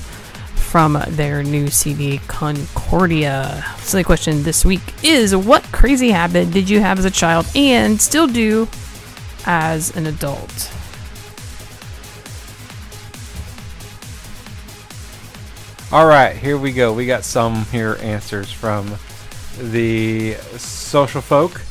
from 0.67 1.01
their 1.09 1.43
new 1.43 1.69
CD 1.69 2.19
Concordia. 2.27 3.65
Silly 3.79 4.05
question 4.05 4.43
this 4.43 4.65
week 4.65 4.83
is 5.03 5.35
What 5.35 5.63
crazy 5.73 6.11
habit 6.11 6.51
did 6.51 6.69
you 6.69 6.81
have 6.81 6.99
as 6.99 7.05
a 7.05 7.11
child 7.11 7.47
and 7.55 8.01
still 8.01 8.27
do 8.27 8.69
as 9.47 9.97
an 9.97 10.07
adult? 10.07 10.71
All 15.93 16.07
right, 16.07 16.37
here 16.37 16.59
we 16.59 16.73
go. 16.73 16.93
We 16.93 17.07
got 17.07 17.25
some 17.25 17.65
here 17.67 17.97
answers 18.01 18.51
from 18.51 18.99
the 19.59 20.35
social 20.59 21.21
folk. 21.21 21.63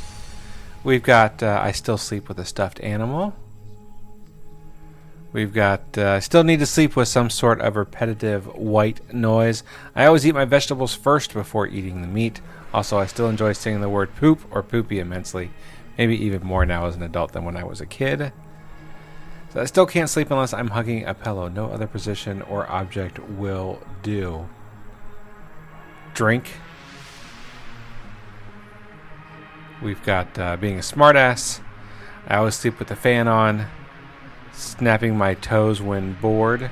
We've 0.86 1.04
got 1.04 1.44
uh, 1.44 1.60
I 1.62 1.74
still 1.74 1.98
sleep 1.98 2.30
with 2.30 2.40
a 2.40 2.46
stuffed 2.46 2.80
animal. 2.80 3.36
We've 5.36 5.54
got 5.54 5.98
uh, 5.98 6.22
still 6.22 6.46
need 6.46 6.60
to 6.60 6.66
sleep 6.66 6.96
with 6.96 7.10
some 7.10 7.30
sort 7.30 7.60
of 7.60 7.76
repetitive 7.76 8.56
white 8.56 9.14
noise. 9.14 9.64
I 9.94 10.06
always 10.06 10.26
eat 10.26 10.34
my 10.34 10.46
vegetables 10.46 10.94
first 10.94 11.34
before 11.34 11.68
eating 11.68 12.02
the 12.02 12.08
meat. 12.08 12.40
Also, 12.74 12.98
I 12.98 13.06
still 13.06 13.28
enjoy 13.28 13.52
saying 13.52 13.82
the 13.82 13.90
word 13.90 14.16
poop 14.16 14.40
or 14.50 14.64
poopy 14.64 14.98
immensely. 14.98 15.52
Maybe 15.98 16.16
even 16.24 16.42
more 16.48 16.66
now 16.66 16.86
as 16.86 16.96
an 16.96 17.04
adult 17.04 17.34
than 17.34 17.44
when 17.44 17.58
I 17.58 17.66
was 17.66 17.82
a 17.82 17.86
kid. 17.86 18.32
So 19.50 19.60
I 19.60 19.66
still 19.66 19.86
can't 19.86 20.10
sleep 20.10 20.32
unless 20.32 20.54
I'm 20.54 20.70
hugging 20.70 21.04
a 21.04 21.14
pillow. 21.14 21.50
No 21.50 21.70
other 21.70 21.86
position 21.86 22.42
or 22.44 22.72
object 22.72 23.20
will 23.20 23.82
do. 24.04 24.48
Drink. 26.14 26.50
We've 29.84 30.02
got 30.04 30.40
uh, 30.40 30.56
being 30.56 30.78
a 30.78 30.82
smartass. 30.82 31.60
I 32.26 32.38
always 32.38 32.56
sleep 32.56 32.80
with 32.80 32.88
the 32.88 32.96
fan 32.96 33.28
on. 33.28 33.68
Snapping 34.56 35.18
my 35.18 35.34
toes 35.36 35.82
when 35.82 36.14
bored. 36.14 36.72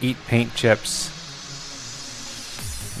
Eat 0.00 0.16
paint 0.26 0.54
chips. 0.54 1.10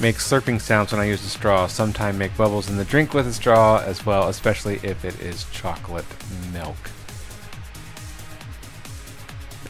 Make 0.00 0.16
slurping 0.16 0.60
sounds 0.60 0.92
when 0.92 1.00
I 1.00 1.06
use 1.06 1.24
a 1.24 1.28
straw. 1.28 1.66
Sometimes 1.66 2.16
make 2.16 2.36
bubbles 2.36 2.70
in 2.70 2.76
the 2.76 2.84
drink 2.84 3.14
with 3.14 3.26
a 3.26 3.32
straw 3.32 3.82
as 3.84 4.06
well, 4.06 4.28
especially 4.28 4.76
if 4.84 5.04
it 5.04 5.20
is 5.20 5.44
chocolate 5.52 6.06
milk. 6.52 6.76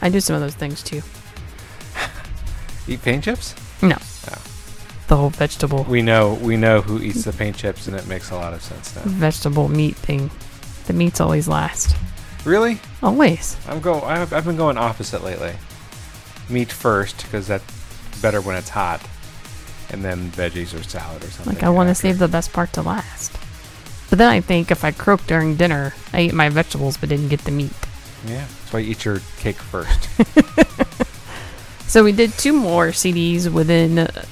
I 0.01 0.09
do 0.09 0.19
some 0.19 0.35
of 0.35 0.41
those 0.41 0.55
things 0.55 0.83
too. 0.83 1.01
Eat 2.87 3.01
paint 3.01 3.23
chips? 3.23 3.55
No. 3.81 3.97
Oh. 4.31 4.41
The 5.07 5.17
whole 5.17 5.31
vegetable 5.31 5.83
We 5.85 6.03
know 6.03 6.35
we 6.35 6.55
know 6.55 6.81
who 6.81 7.01
eats 7.01 7.23
the 7.23 7.33
paint 7.33 7.57
chips, 7.57 7.87
and 7.87 7.95
it 7.95 8.05
makes 8.05 8.29
a 8.29 8.35
lot 8.35 8.53
of 8.53 8.61
sense 8.61 8.95
now. 8.95 9.01
vegetable 9.05 9.67
meat 9.67 9.95
thing. 9.95 10.29
The 10.85 10.93
meats 10.93 11.19
always 11.19 11.47
last. 11.47 11.95
Really? 12.45 12.79
Always. 13.03 13.57
I'm 13.67 13.79
go. 13.81 14.01
I've, 14.01 14.31
I've 14.33 14.45
been 14.45 14.57
going 14.57 14.77
opposite 14.77 15.23
lately. 15.23 15.53
Meat 16.49 16.71
first 16.71 17.23
because 17.23 17.47
that's 17.47 17.63
better 18.21 18.41
when 18.41 18.55
it's 18.55 18.69
hot, 18.69 19.01
and 19.91 20.03
then 20.03 20.29
veggies 20.31 20.77
or 20.77 20.81
salad 20.83 21.23
or 21.23 21.27
something. 21.27 21.53
Like 21.53 21.63
I 21.63 21.69
want 21.69 21.89
to 21.89 21.95
save 21.95 22.17
the 22.17 22.27
best 22.27 22.53
part 22.53 22.73
to 22.73 22.81
last. 22.81 23.33
But 24.09 24.17
then 24.17 24.29
I 24.29 24.41
think 24.41 24.71
if 24.71 24.83
I 24.83 24.91
croak 24.91 25.25
during 25.27 25.55
dinner, 25.55 25.93
I 26.13 26.19
ate 26.21 26.33
my 26.33 26.49
vegetables 26.49 26.97
but 26.97 27.09
didn't 27.09 27.27
get 27.29 27.41
the 27.41 27.51
meat. 27.51 27.73
Yeah, 28.25 28.39
that's 28.47 28.73
why 28.73 28.79
you 28.79 28.91
eat 28.91 29.05
your 29.05 29.19
cake 29.37 29.57
first. 29.57 30.09
So 31.89 32.03
we 32.03 32.11
did 32.11 32.31
two 32.33 32.53
more 32.53 32.89
CDs 32.89 33.51
within 33.51 33.97
uh, 33.97 34.25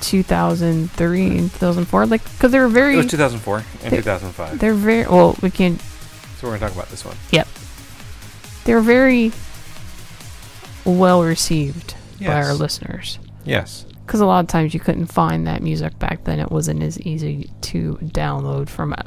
2003 0.00 1.38
and 1.38 1.52
2004, 1.52 2.06
like 2.06 2.24
because 2.24 2.50
they 2.50 2.58
were 2.58 2.66
very. 2.66 2.94
it 2.94 2.96
was 2.96 3.06
2004 3.06 3.58
and 3.84 3.92
they- 3.92 3.96
2005. 3.98 4.58
They're 4.58 4.74
very 4.74 5.06
well. 5.06 5.36
We 5.40 5.50
can. 5.52 5.78
So 6.36 6.46
we're 6.46 6.58
gonna 6.58 6.68
talk 6.68 6.76
about 6.76 6.90
this 6.90 7.04
one. 7.04 7.16
Yep. 7.30 7.48
They 8.64 8.74
were 8.74 8.80
very 8.80 9.32
well 10.84 11.22
received 11.22 11.94
by 12.20 12.42
our 12.42 12.54
listeners. 12.54 13.18
Yes. 13.44 13.86
Because 14.04 14.20
a 14.20 14.26
lot 14.26 14.40
of 14.40 14.46
times 14.46 14.74
you 14.74 14.80
couldn't 14.80 15.06
find 15.06 15.46
that 15.46 15.62
music 15.62 15.98
back 15.98 16.24
then. 16.24 16.38
It 16.38 16.50
wasn't 16.50 16.82
as 16.82 17.00
easy 17.00 17.50
to 17.62 17.98
download 18.02 18.68
from 18.68 18.92
uh, 18.92 19.02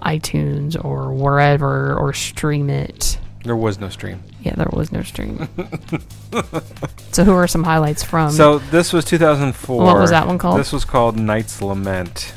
iTunes 0.00 0.82
or 0.82 1.12
wherever 1.12 1.96
or 1.96 2.12
stream 2.12 2.70
it. 2.70 3.18
There 3.44 3.56
was 3.56 3.80
no 3.80 3.88
stream. 3.88 4.22
Yeah, 4.42 4.54
there 4.54 4.68
was 4.70 4.92
no 4.92 5.02
stream. 5.02 5.48
so, 7.12 7.24
who 7.24 7.32
are 7.32 7.48
some 7.48 7.64
highlights 7.64 8.02
from? 8.02 8.32
So 8.32 8.58
this 8.58 8.92
was 8.92 9.04
2004. 9.06 9.82
What 9.82 9.96
was 9.96 10.10
that 10.10 10.26
one 10.26 10.36
called? 10.36 10.60
This 10.60 10.72
was 10.72 10.84
called 10.84 11.18
Knight's 11.18 11.62
Lament. 11.62 12.34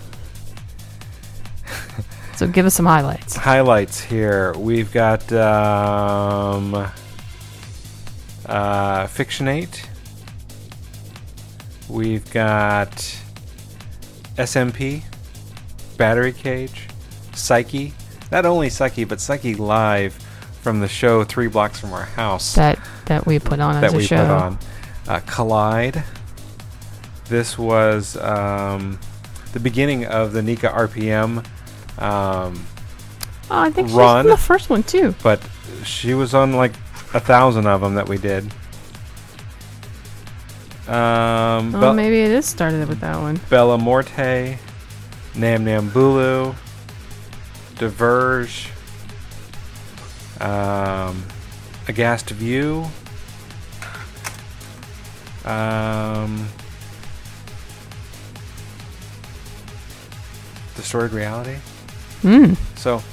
So 2.43 2.49
give 2.49 2.65
us 2.65 2.73
some 2.73 2.85
highlights. 2.85 3.37
Highlights 3.37 4.01
here. 4.01 4.51
We've 4.57 4.91
got 4.91 5.31
um, 5.31 6.91
uh, 8.45 9.07
Fiction 9.07 9.47
8. 9.47 9.89
We've 11.87 12.29
got 12.33 12.91
SMP, 14.35 15.03
Battery 15.95 16.33
Cage, 16.33 16.89
Psyche. 17.33 17.93
Not 18.29 18.45
only 18.45 18.69
Psyche, 18.69 19.05
but 19.05 19.21
Psyche 19.21 19.55
Live 19.55 20.13
from 20.61 20.81
the 20.81 20.89
show 20.89 21.23
Three 21.23 21.47
Blocks 21.47 21.79
from 21.79 21.93
Our 21.93 22.03
House. 22.03 22.55
That 22.55 22.77
that 23.05 23.25
we 23.25 23.39
put 23.39 23.61
on 23.61 23.75
that 23.75 23.85
as 23.85 23.93
a 23.93 23.97
we 23.97 24.03
show. 24.03 24.17
put 24.17 24.29
on. 24.29 24.59
Uh, 25.07 25.19
Collide. 25.21 26.03
This 27.29 27.57
was 27.57 28.17
um, 28.17 28.99
the 29.53 29.61
beginning 29.61 30.05
of 30.05 30.33
the 30.33 30.41
Nika 30.41 30.67
RPM 30.67 31.45
um, 31.99 32.65
Oh, 33.51 33.59
I 33.59 33.69
think 33.69 33.89
she's 33.89 33.95
run. 33.97 34.21
in 34.25 34.31
the 34.31 34.37
first 34.37 34.69
one 34.69 34.83
too. 34.83 35.13
but 35.21 35.41
she 35.83 36.13
was 36.13 36.33
on 36.33 36.53
like 36.53 36.73
a 37.13 37.19
thousand 37.19 37.67
of 37.67 37.81
them 37.81 37.95
that 37.95 38.07
we 38.07 38.17
did. 38.17 38.45
Um, 40.87 41.73
Oh, 41.75 41.79
Bel- 41.81 41.93
maybe 41.93 42.19
it 42.21 42.31
is 42.31 42.45
started 42.45 42.87
with 42.89 42.99
that 43.01 43.17
one. 43.19 43.39
Bella 43.49 43.77
Morte, 43.77 44.57
Nam 45.35 45.63
Nam 45.65 45.89
Bulu, 45.91 46.55
Diverge, 47.77 48.69
um, 50.41 51.23
Aghast 51.87 52.29
View, 52.31 52.85
um, 55.45 56.47
Distorted 60.75 61.13
Reality. 61.13 61.57
Hmm. 62.23 62.53
So, 62.75 63.03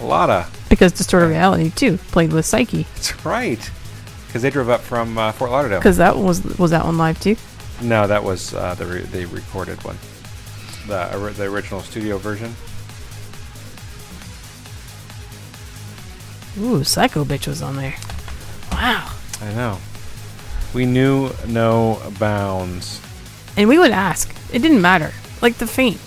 a 0.00 0.04
lot 0.04 0.28
of. 0.30 0.66
Because 0.68 0.92
Distorted 0.92 1.28
Reality 1.28 1.70
too 1.70 1.98
played 1.98 2.32
with 2.32 2.44
Psyche. 2.44 2.82
That's 2.94 3.24
right. 3.24 3.70
Because 4.26 4.42
they 4.42 4.50
drove 4.50 4.68
up 4.68 4.80
from 4.80 5.16
uh, 5.16 5.30
Fort 5.32 5.50
Lauderdale. 5.52 5.78
Because 5.78 5.98
that 5.98 6.16
was 6.16 6.42
was 6.58 6.72
that 6.72 6.84
one 6.84 6.98
live 6.98 7.20
too. 7.20 7.36
No, 7.82 8.06
that 8.06 8.24
was 8.24 8.52
uh, 8.54 8.74
the 8.74 8.86
re- 8.86 9.02
the 9.02 9.26
recorded 9.26 9.82
one, 9.84 9.96
the 10.88 11.16
ori- 11.16 11.32
the 11.32 11.44
original 11.44 11.80
studio 11.80 12.18
version. 12.18 12.54
Ooh, 16.60 16.84
Psycho 16.84 17.24
Bitch 17.24 17.46
was 17.46 17.62
on 17.62 17.76
there. 17.76 17.94
Wow. 18.72 19.12
I 19.42 19.52
know. 19.54 19.78
We 20.72 20.86
knew 20.86 21.30
no 21.46 22.00
bounds. 22.18 23.00
And 23.56 23.68
we 23.68 23.78
would 23.78 23.90
ask. 23.90 24.34
It 24.52 24.60
didn't 24.60 24.80
matter. 24.80 25.12
Like 25.42 25.58
the 25.58 25.66
faint. 25.66 26.00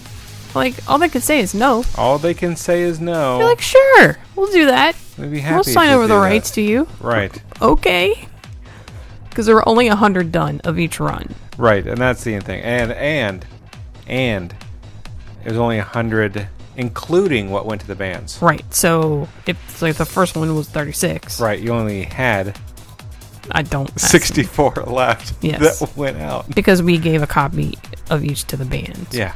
Like 0.55 0.75
all 0.89 0.97
they 0.97 1.09
can 1.09 1.21
say 1.21 1.39
is 1.39 1.53
no. 1.53 1.83
All 1.97 2.17
they 2.17 2.33
can 2.33 2.55
say 2.55 2.81
is 2.81 2.99
no. 2.99 3.39
You're 3.39 3.47
like, 3.49 3.61
sure, 3.61 4.17
we'll 4.35 4.51
do 4.51 4.65
that. 4.67 4.95
We'd 5.17 5.31
be 5.31 5.41
We'll 5.41 5.63
sign 5.63 5.89
over 5.89 6.07
the 6.07 6.15
that. 6.15 6.19
rights 6.21 6.51
to 6.51 6.61
you. 6.61 6.87
Right, 6.99 7.39
Okay. 7.61 8.27
Because 9.29 9.45
there 9.45 9.55
were 9.55 9.67
only 9.69 9.87
a 9.87 9.95
hundred 9.95 10.31
done 10.31 10.61
of 10.63 10.79
each 10.79 10.99
run. 10.99 11.35
right, 11.57 11.85
and 11.85 11.97
that's 11.99 12.23
the 12.23 12.39
thing. 12.39 12.61
And 12.63 12.91
and 12.93 13.45
and 14.07 14.55
it 15.45 15.49
was 15.49 15.57
only 15.59 15.77
a 15.77 15.83
hundred, 15.83 16.47
including 16.75 17.51
what 17.51 17.65
went 17.67 17.81
to 17.81 17.87
the 17.87 17.95
bands. 17.95 18.39
Right. 18.41 18.63
So 18.73 19.27
if 19.45 19.81
like 19.81 19.95
the 19.97 20.05
first 20.05 20.35
one 20.35 20.55
was 20.55 20.67
thirty 20.69 20.91
six. 20.91 21.39
Right, 21.39 21.59
you 21.59 21.71
only 21.71 22.03
had 22.03 22.57
I 23.51 23.61
don't. 23.61 23.87
that's- 23.89 24.09
sixty-four 24.09 24.73
left. 24.87 25.33
Yes. 25.43 25.79
that 25.79 25.95
went 25.95 26.17
out. 26.17 26.49
Because 26.55 26.81
we 26.81 26.97
gave 26.97 27.21
a 27.21 27.27
copy 27.27 27.77
of 28.09 28.23
each 28.23 28.45
to 28.45 28.57
the 28.57 28.65
band. 28.65 29.07
Yeah, 29.11 29.33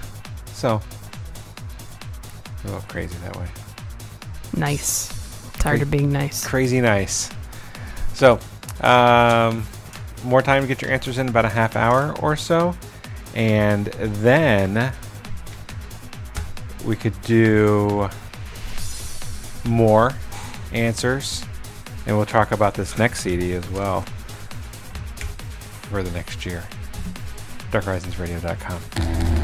so 0.54 0.82
a 2.64 2.68
little 2.68 2.82
crazy 2.88 3.18
that 3.24 3.36
way. 3.36 3.48
Nice. 4.56 5.10
Tired 5.54 5.82
of 5.82 5.92
being 5.92 6.12
nice. 6.12 6.46
Crazy 6.46 6.82
nice. 6.82 7.30
So, 8.14 8.40
um, 8.82 9.66
more 10.24 10.42
time 10.42 10.62
to 10.62 10.68
get 10.68 10.82
your 10.82 10.92
answers 10.92 11.18
in 11.18 11.30
about 11.30 11.46
a 11.46 11.50
half 11.50 11.76
hour 11.76 12.16
or 12.20 12.36
so. 12.36 12.76
And 13.36 13.86
then 13.86 14.92
we 16.86 16.96
could 16.96 17.20
do 17.22 18.10
more 19.66 20.12
answers. 20.74 21.44
And 22.06 22.18
we'll 22.18 22.26
talk 22.26 22.52
about 22.52 22.74
this 22.74 22.98
next 22.98 23.22
CD 23.22 23.54
as 23.54 23.70
well 23.70 24.02
for 25.84 26.02
the 26.04 26.12
next 26.12 26.46
year. 26.46 26.64
DarkHorizonsRadio.com. 27.72 29.41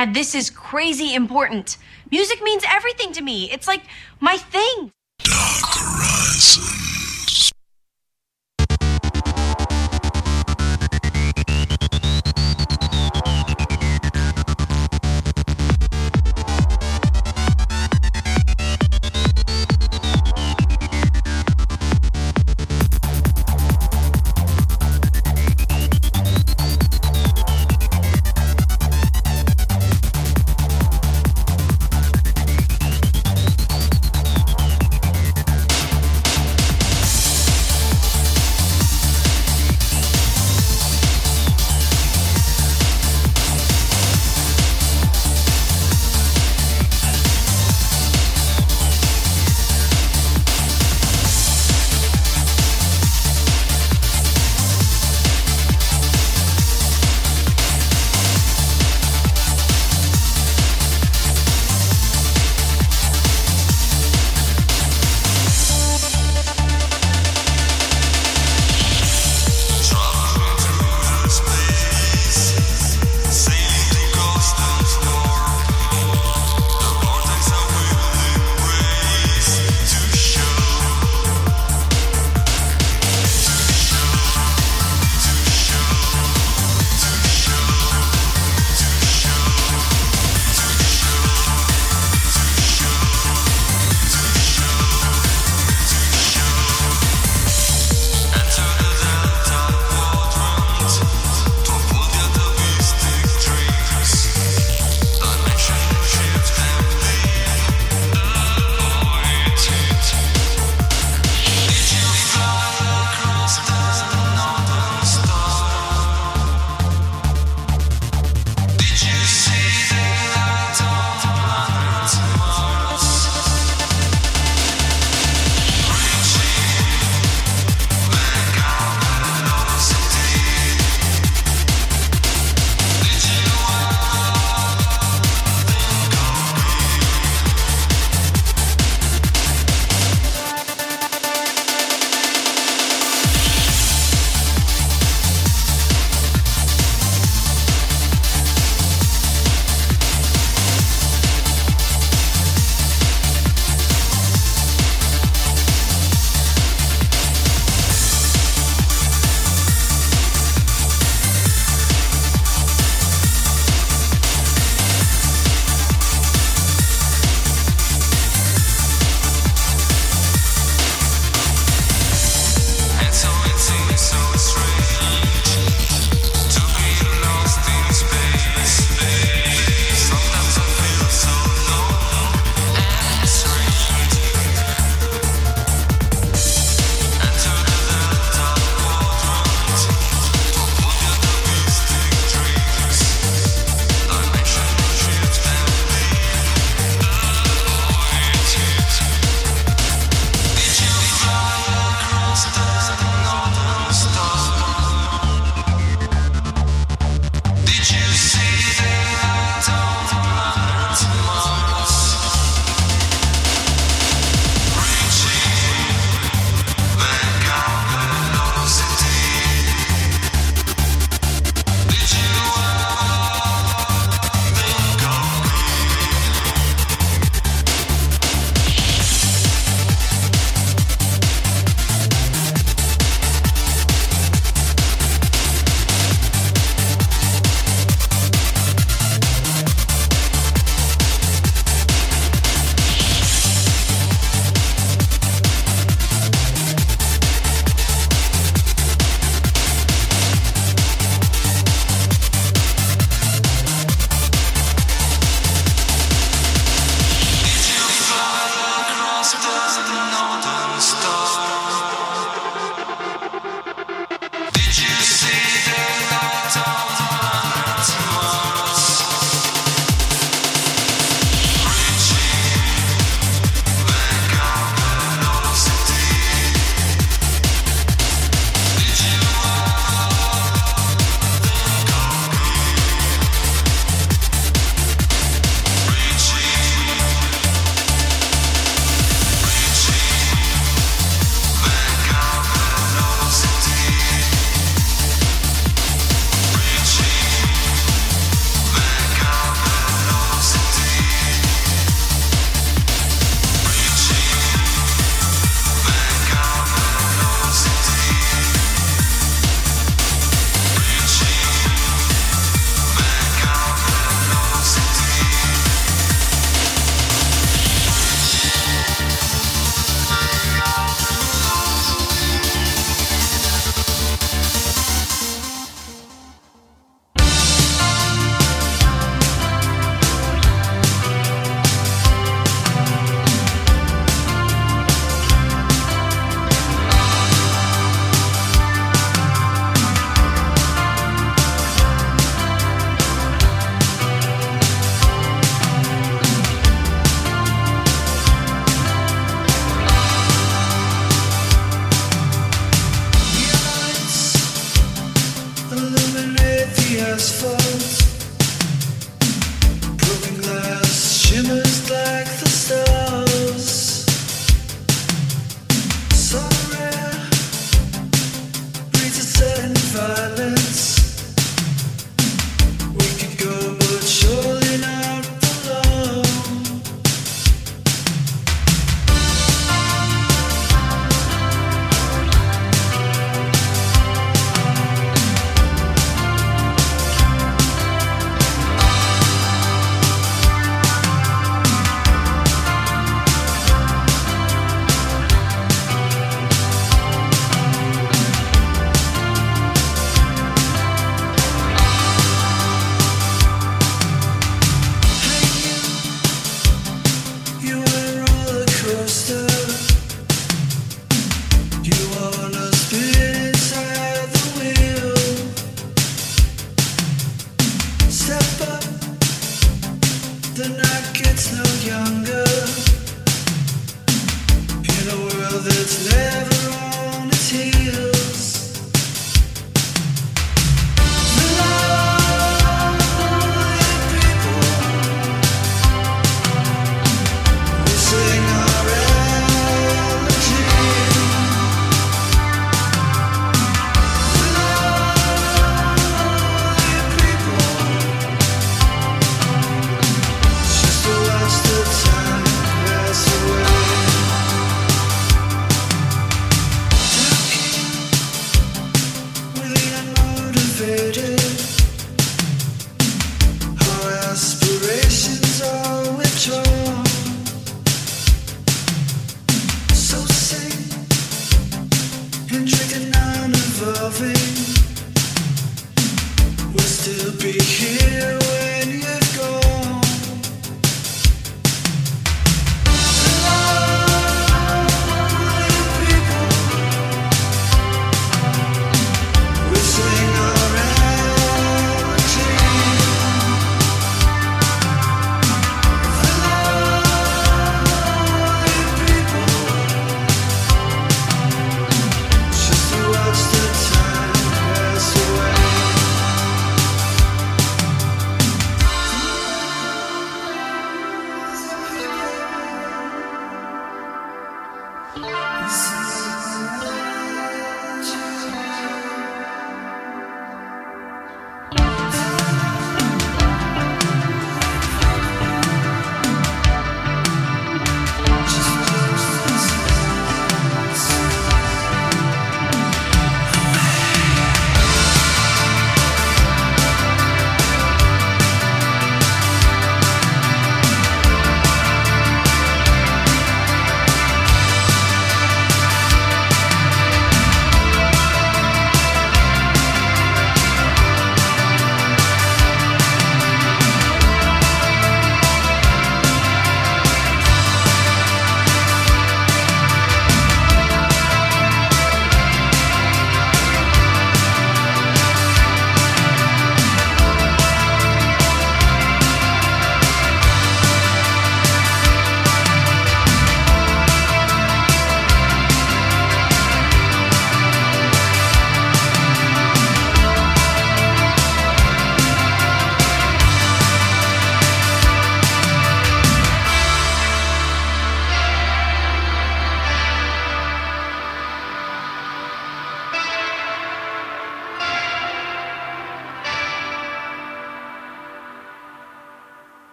Dad, 0.00 0.14
this 0.14 0.34
is 0.34 0.48
crazy 0.48 1.14
important. 1.14 1.76
Music 2.10 2.42
means 2.42 2.64
everything 2.66 3.12
to 3.12 3.20
me. 3.20 3.50
It's 3.52 3.68
like 3.68 3.82
my 4.18 4.38
thing. 4.38 4.92
Horizons. 5.26 6.99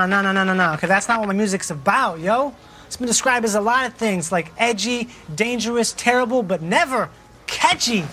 Nah, 0.00 0.06
nah, 0.06 0.22
nah, 0.22 0.32
nah, 0.32 0.44
nah, 0.44 0.54
nah. 0.54 0.74
Okay, 0.76 0.86
that's 0.86 1.08
not 1.08 1.20
what 1.20 1.28
my 1.28 1.34
music's 1.34 1.70
about, 1.70 2.20
yo. 2.20 2.54
It's 2.86 2.96
been 2.96 3.06
described 3.06 3.44
as 3.44 3.54
a 3.54 3.60
lot 3.60 3.86
of 3.86 3.92
things 3.92 4.32
like 4.32 4.50
edgy, 4.56 5.10
dangerous, 5.34 5.92
terrible, 5.92 6.42
but 6.42 6.62
never 6.62 7.10
catchy. 7.46 8.06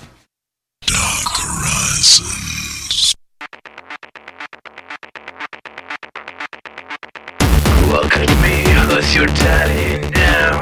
Dark 0.82 1.32
Horizons. 1.40 3.16
Look 7.88 8.18
at 8.18 8.28
me, 8.44 8.68
who's 8.84 9.16
your 9.16 9.28
daddy 9.28 10.10
now? 10.12 10.62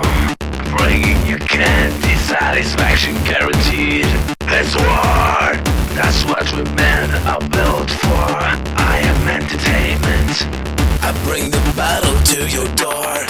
Bringing 0.78 1.26
you 1.26 1.40
candy, 1.40 2.16
satisfaction 2.18 3.16
guaranteed. 3.24 4.06
It's 4.42 4.76
war, 4.76 5.58
that's 5.98 6.24
what 6.26 6.46
we 6.54 6.62
men 6.76 7.10
are 7.26 7.42
built 7.50 7.90
for. 7.90 8.30
I 8.78 9.00
am 9.02 9.28
entertainment. 9.28 10.75
Bring 11.26 11.50
the 11.50 11.74
battle 11.76 12.22
to 12.36 12.48
your 12.48 12.68
door. 12.76 13.25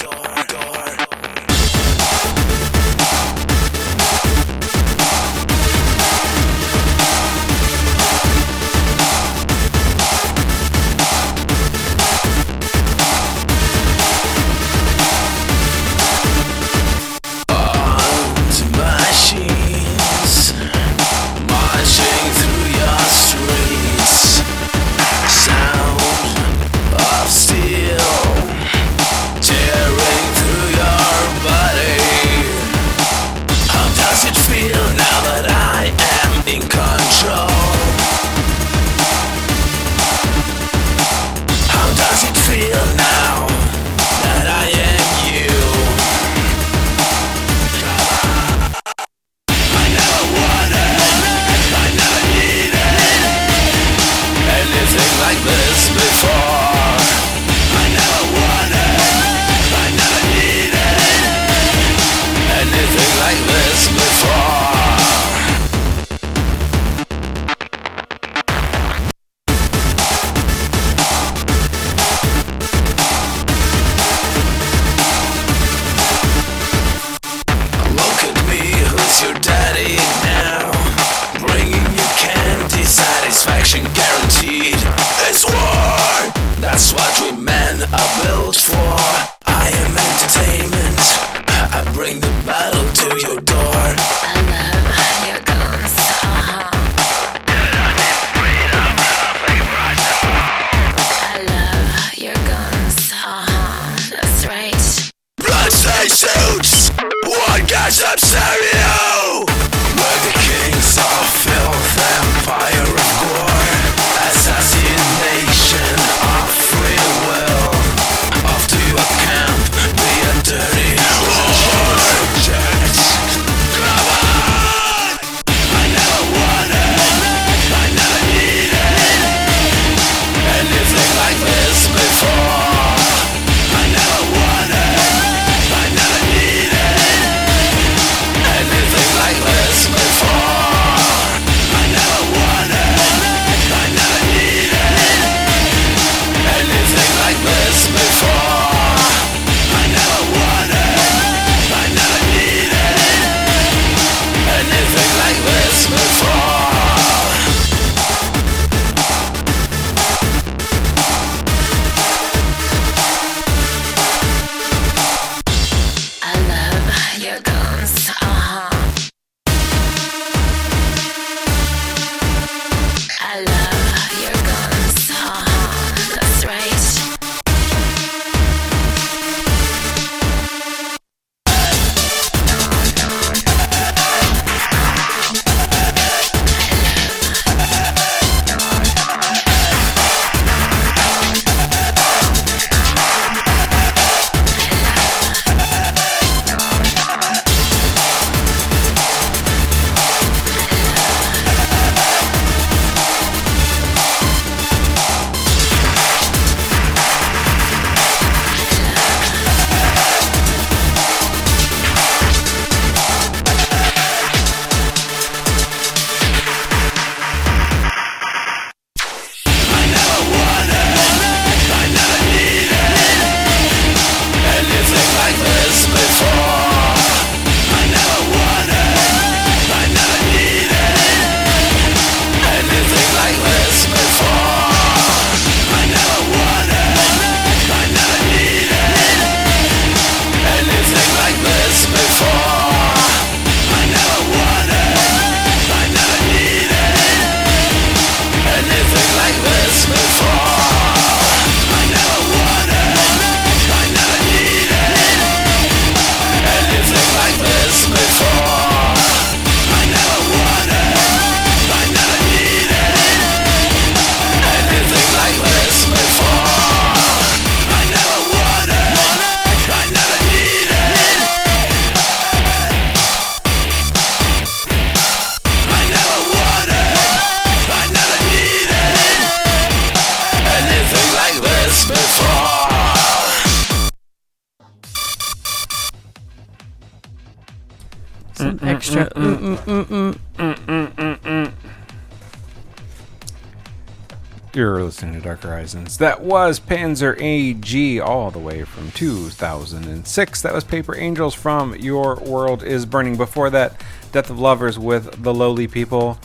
Listening 294.96 295.20
to 295.20 295.20
Dark 295.20 295.42
Horizons. 295.42 295.98
That 295.98 296.22
was 296.22 296.58
Panzer 296.58 297.20
AG 297.20 298.00
all 298.00 298.30
the 298.30 298.38
way 298.38 298.64
from 298.64 298.90
2006. 298.92 300.40
That 300.40 300.54
was 300.54 300.64
Paper 300.64 300.96
Angels 300.96 301.34
from 301.34 301.76
Your 301.76 302.16
World 302.16 302.62
is 302.62 302.86
Burning. 302.86 303.14
Before 303.18 303.50
that, 303.50 303.78
Death 304.12 304.30
of 304.30 304.38
Lovers 304.38 304.78
with 304.78 305.22
The 305.22 305.34
Lowly 305.34 305.68
People. 305.68 306.18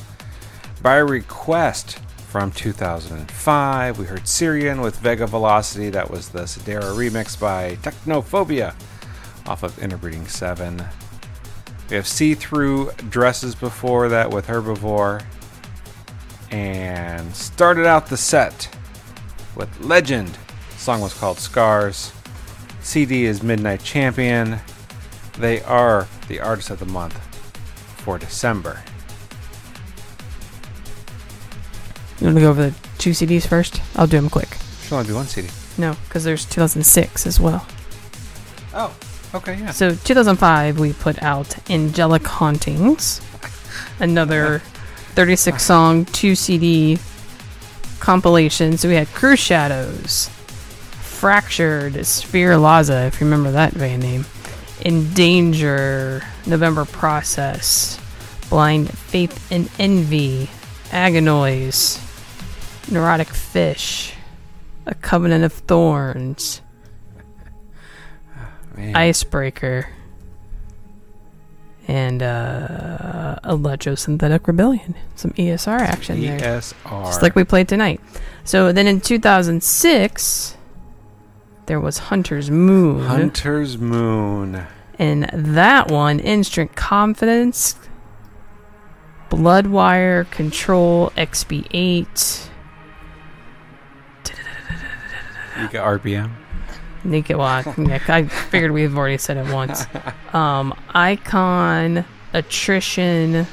By 0.81 0.95
request 0.99 1.99
from 2.29 2.53
2005, 2.53 3.99
we 3.99 4.05
heard 4.05 4.25
Syrian 4.25 4.79
with 4.79 4.99
Vega 4.99 5.27
Velocity. 5.27 5.89
That 5.89 6.09
was 6.09 6.29
the 6.29 6.43
Sedera 6.43 6.95
remix 6.95 7.37
by 7.37 7.75
Technophobia 7.81 8.73
off 9.47 9.63
of 9.63 9.77
Interbreeding 9.79 10.27
7. 10.27 10.81
We 11.89 11.97
have 11.97 12.07
See 12.07 12.35
Through 12.35 12.91
Dresses 13.09 13.53
before 13.53 14.07
that 14.07 14.29
with 14.29 14.47
Herbivore 14.47 15.25
and 16.51 17.33
started 17.35 17.85
out 17.85 18.07
the 18.07 18.17
set 18.17 18.69
with 19.55 19.69
Legend. 19.79 20.37
The 20.71 20.77
song 20.77 21.01
was 21.01 21.13
called 21.13 21.39
Scars. 21.39 22.11
CD 22.81 23.25
is 23.25 23.41
Midnight 23.41 23.83
Champion. 23.83 24.59
They 25.37 25.61
are 25.63 26.07
the 26.27 26.39
artist 26.39 26.69
of 26.69 26.79
the 26.79 26.85
month 26.85 27.17
for 27.97 28.17
December. 28.17 28.83
You 32.19 32.25
want 32.27 32.37
to 32.37 32.41
go 32.41 32.49
over 32.49 32.69
the 32.69 32.75
two 32.97 33.11
CDs 33.11 33.47
first? 33.47 33.81
I'll 33.95 34.07
do 34.07 34.17
them 34.17 34.29
quick. 34.29 34.49
Should 34.83 34.93
only 34.93 35.07
be 35.07 35.13
one 35.13 35.25
CD. 35.25 35.47
No, 35.77 35.95
because 36.05 36.23
there's 36.23 36.45
2006 36.45 37.25
as 37.25 37.39
well. 37.39 37.65
Oh, 38.73 38.95
okay, 39.33 39.57
yeah. 39.57 39.71
So 39.71 39.95
2005, 39.95 40.79
we 40.79 40.93
put 40.93 41.21
out 41.23 41.69
Angelic 41.71 42.23
Hauntings, 42.23 43.21
another 43.99 44.61
36 45.11 45.63
song, 45.63 46.05
two 46.05 46.35
CD 46.35 46.97
compilation. 47.99 48.77
So 48.77 48.87
we 48.89 48.95
had 48.95 49.07
Cruxshadows, 49.07 50.29
Fractured, 50.29 52.05
Sphere 52.05 52.53
Laza, 52.53 53.07
if 53.07 53.21
you 53.21 53.27
remember 53.27 53.51
that 53.51 53.77
band 53.77 54.01
name, 54.01 54.25
In 54.83 55.13
Danger, 55.13 56.23
November 56.45 56.85
Process, 56.85 57.99
Blind 58.49 58.89
Faith 58.97 59.51
and 59.51 59.69
Envy, 59.79 60.49
Agonize, 60.91 61.99
Neurotic 62.89 63.27
Fish, 63.29 64.13
A 64.85 64.95
Covenant 64.95 65.43
of 65.43 65.53
Thorns. 65.53 66.61
Icebreaker, 68.77 69.89
and 71.91 72.23
uh, 72.23 73.35
Electrosynthetic 73.43 74.47
Rebellion. 74.47 74.95
Some 75.15 75.31
ESR 75.31 75.77
action 75.81 76.21
there. 76.21 76.39
ESR. 76.39 77.03
Just 77.03 77.21
like 77.21 77.35
we 77.35 77.43
played 77.43 77.67
tonight. 77.67 77.99
So 78.45 78.71
then 78.71 78.87
in 78.87 79.01
2006, 79.01 80.55
there 81.65 81.81
was 81.81 81.97
Hunter's 81.97 82.49
Moon. 82.49 83.03
Hunter's 83.03 83.77
Moon. 83.77 84.65
And 84.97 85.29
that 85.33 85.91
one, 85.91 86.21
Instant 86.21 86.77
Confidence, 86.77 87.75
Bloodwire, 89.29 90.31
Control, 90.31 91.09
XB8, 91.17 92.47
You 95.59 95.67
got 95.67 96.01
RPM. 96.01 96.31
Walk. 97.03 97.77
yeah, 97.77 97.99
I 98.07 98.23
figured 98.23 98.71
we've 98.71 98.97
already 98.97 99.17
said 99.17 99.37
it 99.37 99.51
once. 99.53 99.85
Um, 100.33 100.73
Icon, 100.93 102.05
Attrition, 102.33 103.45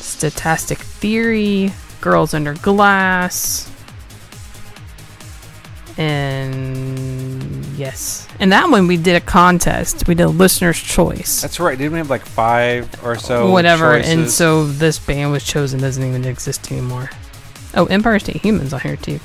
Statistic 0.00 0.78
Theory, 0.78 1.72
Girls 2.00 2.32
Under 2.32 2.54
Glass, 2.54 3.70
and 5.98 7.64
yes. 7.76 8.26
And 8.40 8.50
that 8.52 8.68
one 8.70 8.86
we 8.86 8.96
did 8.96 9.16
a 9.16 9.20
contest. 9.20 10.08
We 10.08 10.14
did 10.14 10.24
a 10.24 10.28
listener's 10.28 10.80
choice. 10.80 11.40
That's 11.42 11.60
right. 11.60 11.76
Didn't 11.76 11.92
we 11.92 11.98
have 11.98 12.10
like 12.10 12.24
five 12.24 12.88
or 13.04 13.16
so? 13.16 13.50
Whatever. 13.50 13.96
And 13.96 14.30
so 14.30 14.66
this 14.66 14.98
band 14.98 15.32
was 15.32 15.44
chosen, 15.44 15.80
doesn't 15.80 16.02
even 16.02 16.24
exist 16.24 16.70
anymore. 16.72 17.10
Oh, 17.74 17.86
Empire 17.86 18.18
State 18.18 18.42
Humans 18.42 18.72
on 18.72 18.80
here 18.80 18.96
too. 18.96 19.20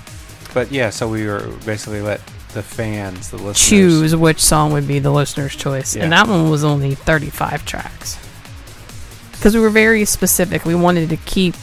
But 0.53 0.71
yeah, 0.71 0.89
so 0.89 1.07
we 1.07 1.25
were 1.25 1.47
basically 1.65 2.01
let 2.01 2.21
the 2.53 2.63
fans, 2.63 3.29
the 3.29 3.37
listeners, 3.37 3.67
choose 3.69 4.15
which 4.15 4.39
song 4.39 4.71
would 4.73 4.87
be 4.87 4.99
the 4.99 5.11
listener's 5.11 5.55
choice. 5.55 5.95
Yeah. 5.95 6.03
And 6.03 6.11
that 6.13 6.27
one 6.27 6.49
was 6.49 6.63
only 6.63 6.95
35 6.95 7.65
tracks. 7.65 8.17
Because 9.31 9.55
we 9.55 9.61
were 9.61 9.69
very 9.69 10.03
specific. 10.05 10.65
We 10.65 10.75
wanted 10.75 11.09
to 11.09 11.17
keep 11.17 11.55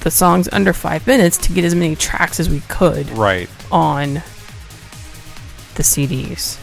the 0.00 0.10
songs 0.10 0.48
under 0.52 0.72
five 0.72 1.06
minutes 1.06 1.36
to 1.38 1.52
get 1.52 1.64
as 1.64 1.74
many 1.74 1.94
tracks 1.96 2.40
as 2.40 2.48
we 2.50 2.60
could 2.68 3.08
Right. 3.10 3.48
on 3.70 4.14
the 5.74 5.82
CDs. 5.82 6.58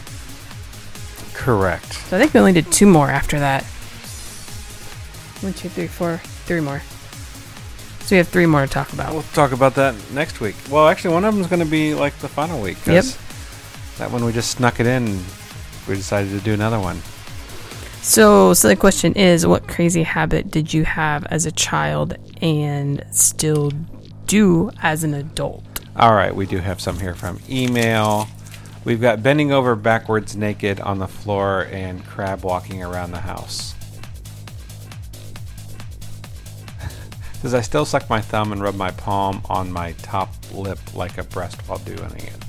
Correct. 1.34 1.92
So 1.92 2.16
I 2.16 2.20
think 2.20 2.34
we 2.34 2.40
only 2.40 2.52
did 2.52 2.70
two 2.70 2.86
more 2.86 3.08
after 3.10 3.38
that. 3.38 3.64
One, 5.40 5.52
two, 5.54 5.68
three, 5.68 5.86
four, 5.86 6.20
three 6.46 6.60
more. 6.60 6.82
So 8.08 8.16
we 8.16 8.18
have 8.20 8.28
three 8.28 8.46
more 8.46 8.62
to 8.62 8.72
talk 8.72 8.90
about. 8.94 9.12
We'll 9.12 9.22
talk 9.34 9.52
about 9.52 9.74
that 9.74 9.94
next 10.12 10.40
week. 10.40 10.56
Well, 10.70 10.88
actually, 10.88 11.12
one 11.12 11.26
of 11.26 11.34
them 11.34 11.42
is 11.42 11.46
going 11.46 11.60
to 11.60 11.70
be 11.70 11.92
like 11.92 12.16
the 12.20 12.28
final 12.28 12.58
week. 12.58 12.82
'cause 12.82 13.18
That 13.98 14.10
one 14.10 14.24
we 14.24 14.32
just 14.32 14.52
snuck 14.52 14.80
it 14.80 14.86
in. 14.86 15.22
We 15.86 15.94
decided 15.94 16.30
to 16.30 16.40
do 16.40 16.54
another 16.54 16.80
one. 16.80 17.02
So, 18.00 18.54
so 18.54 18.66
the 18.68 18.76
question 18.76 19.12
is, 19.12 19.46
what 19.46 19.68
crazy 19.68 20.04
habit 20.04 20.50
did 20.50 20.72
you 20.72 20.86
have 20.86 21.26
as 21.26 21.44
a 21.44 21.52
child 21.52 22.14
and 22.40 23.04
still 23.10 23.72
do 24.26 24.70
as 24.82 25.04
an 25.04 25.12
adult? 25.12 25.64
All 25.94 26.14
right, 26.14 26.34
we 26.34 26.46
do 26.46 26.56
have 26.60 26.80
some 26.80 26.98
here 27.00 27.14
from 27.14 27.38
email. 27.50 28.26
We've 28.86 29.02
got 29.02 29.22
bending 29.22 29.52
over 29.52 29.76
backwards 29.76 30.34
naked 30.34 30.80
on 30.80 30.98
the 30.98 31.08
floor 31.08 31.66
and 31.70 32.02
crab 32.06 32.42
walking 32.42 32.82
around 32.82 33.10
the 33.10 33.20
house. 33.20 33.74
Says 37.40 37.54
I 37.54 37.60
still 37.60 37.84
suck 37.84 38.10
my 38.10 38.20
thumb 38.20 38.50
and 38.50 38.60
rub 38.60 38.74
my 38.74 38.90
palm 38.90 39.42
on 39.48 39.70
my 39.70 39.92
top 39.92 40.34
lip 40.52 40.78
like 40.92 41.18
a 41.18 41.22
breast 41.22 41.56
while 41.68 41.78
doing 41.78 42.16
it. 42.16 42.44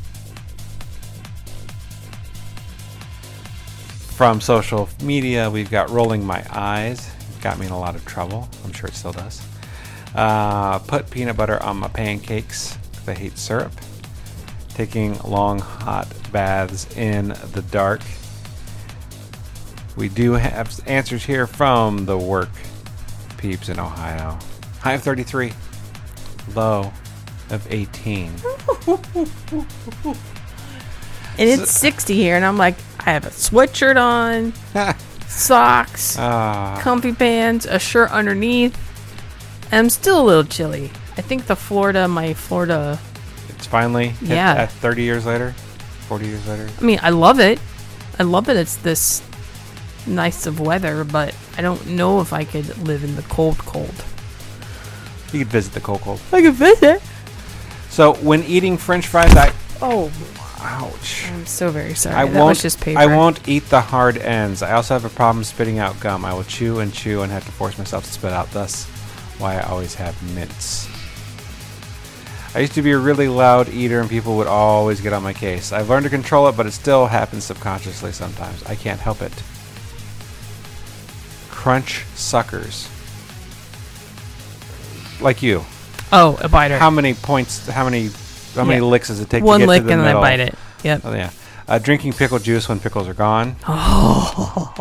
From 4.15 4.41
social 4.41 4.89
media, 5.03 5.49
we've 5.49 5.69
got 5.69 5.91
rolling 5.91 6.25
my 6.25 6.43
eyes. 6.49 7.09
Got 7.39 7.59
me 7.59 7.67
in 7.67 7.71
a 7.71 7.79
lot 7.79 7.95
of 7.95 8.03
trouble. 8.05 8.49
I'm 8.65 8.73
sure 8.73 8.89
it 8.89 8.95
still 8.95 9.13
does. 9.13 9.45
Uh, 10.15 10.79
put 10.79 11.09
peanut 11.11 11.37
butter 11.37 11.61
on 11.61 11.77
my 11.77 11.87
pancakes. 11.87 12.75
I 13.07 13.13
hate 13.13 13.37
syrup. 13.37 13.71
Taking 14.69 15.19
long 15.19 15.59
hot 15.59 16.11
baths 16.31 16.91
in 16.97 17.29
the 17.53 17.63
dark. 17.69 18.01
We 19.95 20.09
do 20.09 20.33
have 20.33 20.79
answers 20.87 21.23
here 21.23 21.45
from 21.45 22.05
the 22.05 22.17
work 22.17 22.49
peeps 23.37 23.69
in 23.69 23.79
Ohio. 23.79 24.39
High 24.81 24.93
of 24.93 25.03
33. 25.03 25.53
Low 26.55 26.91
of 27.49 27.67
18. 27.69 28.31
And 31.37 31.49
it's 31.49 31.71
60 31.71 32.13
here, 32.15 32.35
and 32.35 32.43
I'm 32.45 32.57
like, 32.57 32.75
I 32.99 33.11
have 33.11 33.25
a 33.25 33.29
sweatshirt 33.29 33.95
on, 34.01 34.53
socks, 35.27 36.17
Ah. 36.19 36.79
comfy 36.81 37.13
pants, 37.13 37.65
a 37.65 37.79
shirt 37.79 38.11
underneath. 38.11 38.77
And 39.71 39.79
I'm 39.79 39.89
still 39.89 40.19
a 40.21 40.25
little 40.25 40.43
chilly. 40.43 40.91
I 41.17 41.21
think 41.21 41.45
the 41.47 41.55
Florida, 41.55 42.07
my 42.07 42.33
Florida, 42.33 42.99
It's 43.49 43.67
finally 43.67 44.09
hit 44.09 44.29
Yeah. 44.29 44.53
at 44.53 44.71
30 44.71 45.03
years 45.03 45.25
later, 45.25 45.51
40 46.07 46.25
years 46.27 46.45
later. 46.47 46.67
I 46.79 46.83
mean, 46.83 46.99
I 47.01 47.09
love 47.11 47.39
it. 47.39 47.59
I 48.17 48.23
love 48.23 48.45
that 48.45 48.55
it's 48.57 48.75
this 48.77 49.21
nice 50.07 50.45
of 50.45 50.59
weather, 50.59 51.03
but 51.03 51.33
I 51.57 51.61
don't 51.61 51.87
know 51.87 52.19
if 52.21 52.33
I 52.33 52.43
could 52.45 52.77
live 52.87 53.03
in 53.03 53.15
the 53.15 53.21
cold, 53.23 53.57
cold. 53.59 53.93
You 55.33 55.39
could 55.39 55.47
visit 55.47 55.73
the 55.73 55.79
cold 55.81 56.01
cold. 56.01 56.21
I 56.31 56.41
could 56.41 56.53
visit. 56.55 57.01
So 57.89 58.13
when 58.15 58.43
eating 58.43 58.77
French 58.77 59.07
fries, 59.07 59.35
I 59.35 59.53
Oh, 59.81 60.11
ouch. 60.59 61.25
I'm 61.29 61.45
so 61.45 61.69
very 61.71 61.93
sorry. 61.93 62.15
I 62.15 62.25
that 62.25 62.35
won't. 62.37 62.49
was 62.49 62.61
just 62.61 62.81
paper. 62.81 62.99
I 62.99 63.05
won't 63.05 63.47
eat 63.47 63.69
the 63.69 63.79
hard 63.79 64.17
ends. 64.17 64.61
I 64.61 64.73
also 64.73 64.93
have 64.93 65.05
a 65.05 65.09
problem 65.09 65.43
spitting 65.45 65.79
out 65.79 65.97
gum. 66.01 66.25
I 66.25 66.33
will 66.33 66.43
chew 66.43 66.79
and 66.79 66.93
chew 66.93 67.21
and 67.21 67.31
have 67.31 67.45
to 67.45 67.51
force 67.51 67.77
myself 67.77 68.03
to 68.03 68.11
spit 68.11 68.33
out. 68.33 68.51
Thus, 68.51 68.85
why 69.39 69.55
I 69.57 69.61
always 69.61 69.95
have 69.95 70.21
mints. 70.35 70.87
I 72.53 72.59
used 72.59 72.73
to 72.73 72.81
be 72.81 72.91
a 72.91 72.97
really 72.97 73.27
loud 73.29 73.69
eater, 73.69 74.01
and 74.01 74.09
people 74.09 74.35
would 74.37 74.47
always 74.47 74.99
get 75.01 75.13
on 75.13 75.23
my 75.23 75.33
case. 75.33 75.71
I've 75.71 75.87
learned 75.89 76.03
to 76.05 76.09
control 76.09 76.47
it, 76.49 76.57
but 76.57 76.65
it 76.65 76.71
still 76.71 77.05
happens 77.05 77.43
subconsciously 77.45 78.11
sometimes. 78.11 78.61
I 78.65 78.75
can't 78.75 78.99
help 78.99 79.21
it. 79.21 79.31
Crunch 81.49 82.03
suckers. 82.15 82.89
Like 85.19 85.41
you. 85.43 85.63
Oh, 86.11 86.37
a 86.41 86.49
biter. 86.49 86.77
How 86.79 86.89
many 86.89 87.13
points? 87.13 87.67
How 87.67 87.83
many? 87.83 88.09
How 88.55 88.63
many 88.63 88.79
Yeah. 88.79 88.85
licks 88.89 89.09
does 89.09 89.19
it 89.19 89.29
take 89.29 89.43
One 89.43 89.59
to 89.59 89.65
get 89.65 89.69
lick 89.69 89.81
to 89.83 89.87
the 89.87 89.93
and 89.93 90.01
then 90.01 90.07
I 90.07 90.09
middle? 90.09 90.21
bite 90.21 90.39
it. 90.39 90.55
Yep. 90.83 91.01
Oh, 91.05 91.13
yeah. 91.13 91.29
Uh, 91.67 91.77
drinking 91.77 92.13
pickle 92.13 92.39
juice 92.39 92.67
when 92.67 92.79
pickles 92.79 93.07
are 93.07 93.13
gone. 93.13 93.55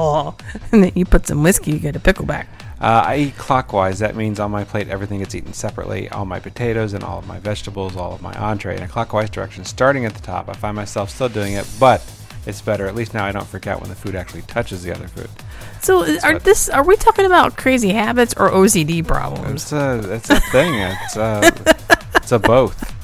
Oh, 0.00 0.34
and 0.72 0.84
then 0.84 0.92
you 0.94 1.04
put 1.04 1.26
some 1.26 1.42
whiskey, 1.42 1.72
you 1.72 1.78
get 1.80 1.96
a 1.96 2.00
pickleback. 2.00 2.46
Uh, 2.80 3.02
I 3.06 3.16
eat 3.16 3.36
clockwise. 3.36 3.98
That 3.98 4.14
means 4.14 4.38
on 4.38 4.50
my 4.52 4.62
plate, 4.64 4.88
everything 4.88 5.18
gets 5.18 5.34
eaten 5.34 5.52
separately. 5.52 6.08
All 6.10 6.24
my 6.24 6.38
potatoes 6.38 6.92
and 6.92 7.02
all 7.02 7.18
of 7.18 7.26
my 7.26 7.38
vegetables, 7.40 7.96
all 7.96 8.12
of 8.14 8.22
my 8.22 8.32
entree 8.34 8.76
in 8.76 8.82
a 8.82 8.88
clockwise 8.88 9.28
direction, 9.30 9.64
starting 9.64 10.04
at 10.04 10.14
the 10.14 10.20
top. 10.22 10.48
I 10.48 10.52
find 10.54 10.76
myself 10.76 11.10
still 11.10 11.28
doing 11.28 11.54
it, 11.54 11.66
but 11.80 12.00
it's 12.46 12.60
better. 12.60 12.86
At 12.86 12.94
least 12.94 13.12
now 13.14 13.24
I 13.24 13.32
don't 13.32 13.46
freak 13.46 13.66
out 13.66 13.80
when 13.80 13.90
the 13.90 13.96
food 13.96 14.14
actually 14.14 14.42
touches 14.42 14.82
the 14.84 14.94
other 14.94 15.08
food. 15.08 15.28
So, 15.80 16.02
is- 16.02 16.22
are 16.24 16.38
this 16.38 16.68
are 16.68 16.84
we 16.84 16.96
talking 16.96 17.24
about 17.26 17.56
crazy 17.56 17.90
habits 17.92 18.34
or 18.36 18.50
OCD 18.50 19.06
problems? 19.06 19.62
It's 19.62 19.72
a, 19.72 20.12
it's 20.14 20.30
a 20.30 20.40
thing. 20.50 20.74
It's 20.74 21.16
a, 21.16 21.52
it's 22.16 22.32
a 22.32 22.38
both. 22.38 22.94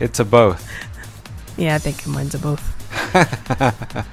It's 0.00 0.18
a 0.20 0.24
both. 0.24 0.68
Yeah, 1.56 1.76
I 1.76 1.78
think 1.78 2.06
mine's 2.06 2.34
a 2.34 2.38
both. 2.38 2.62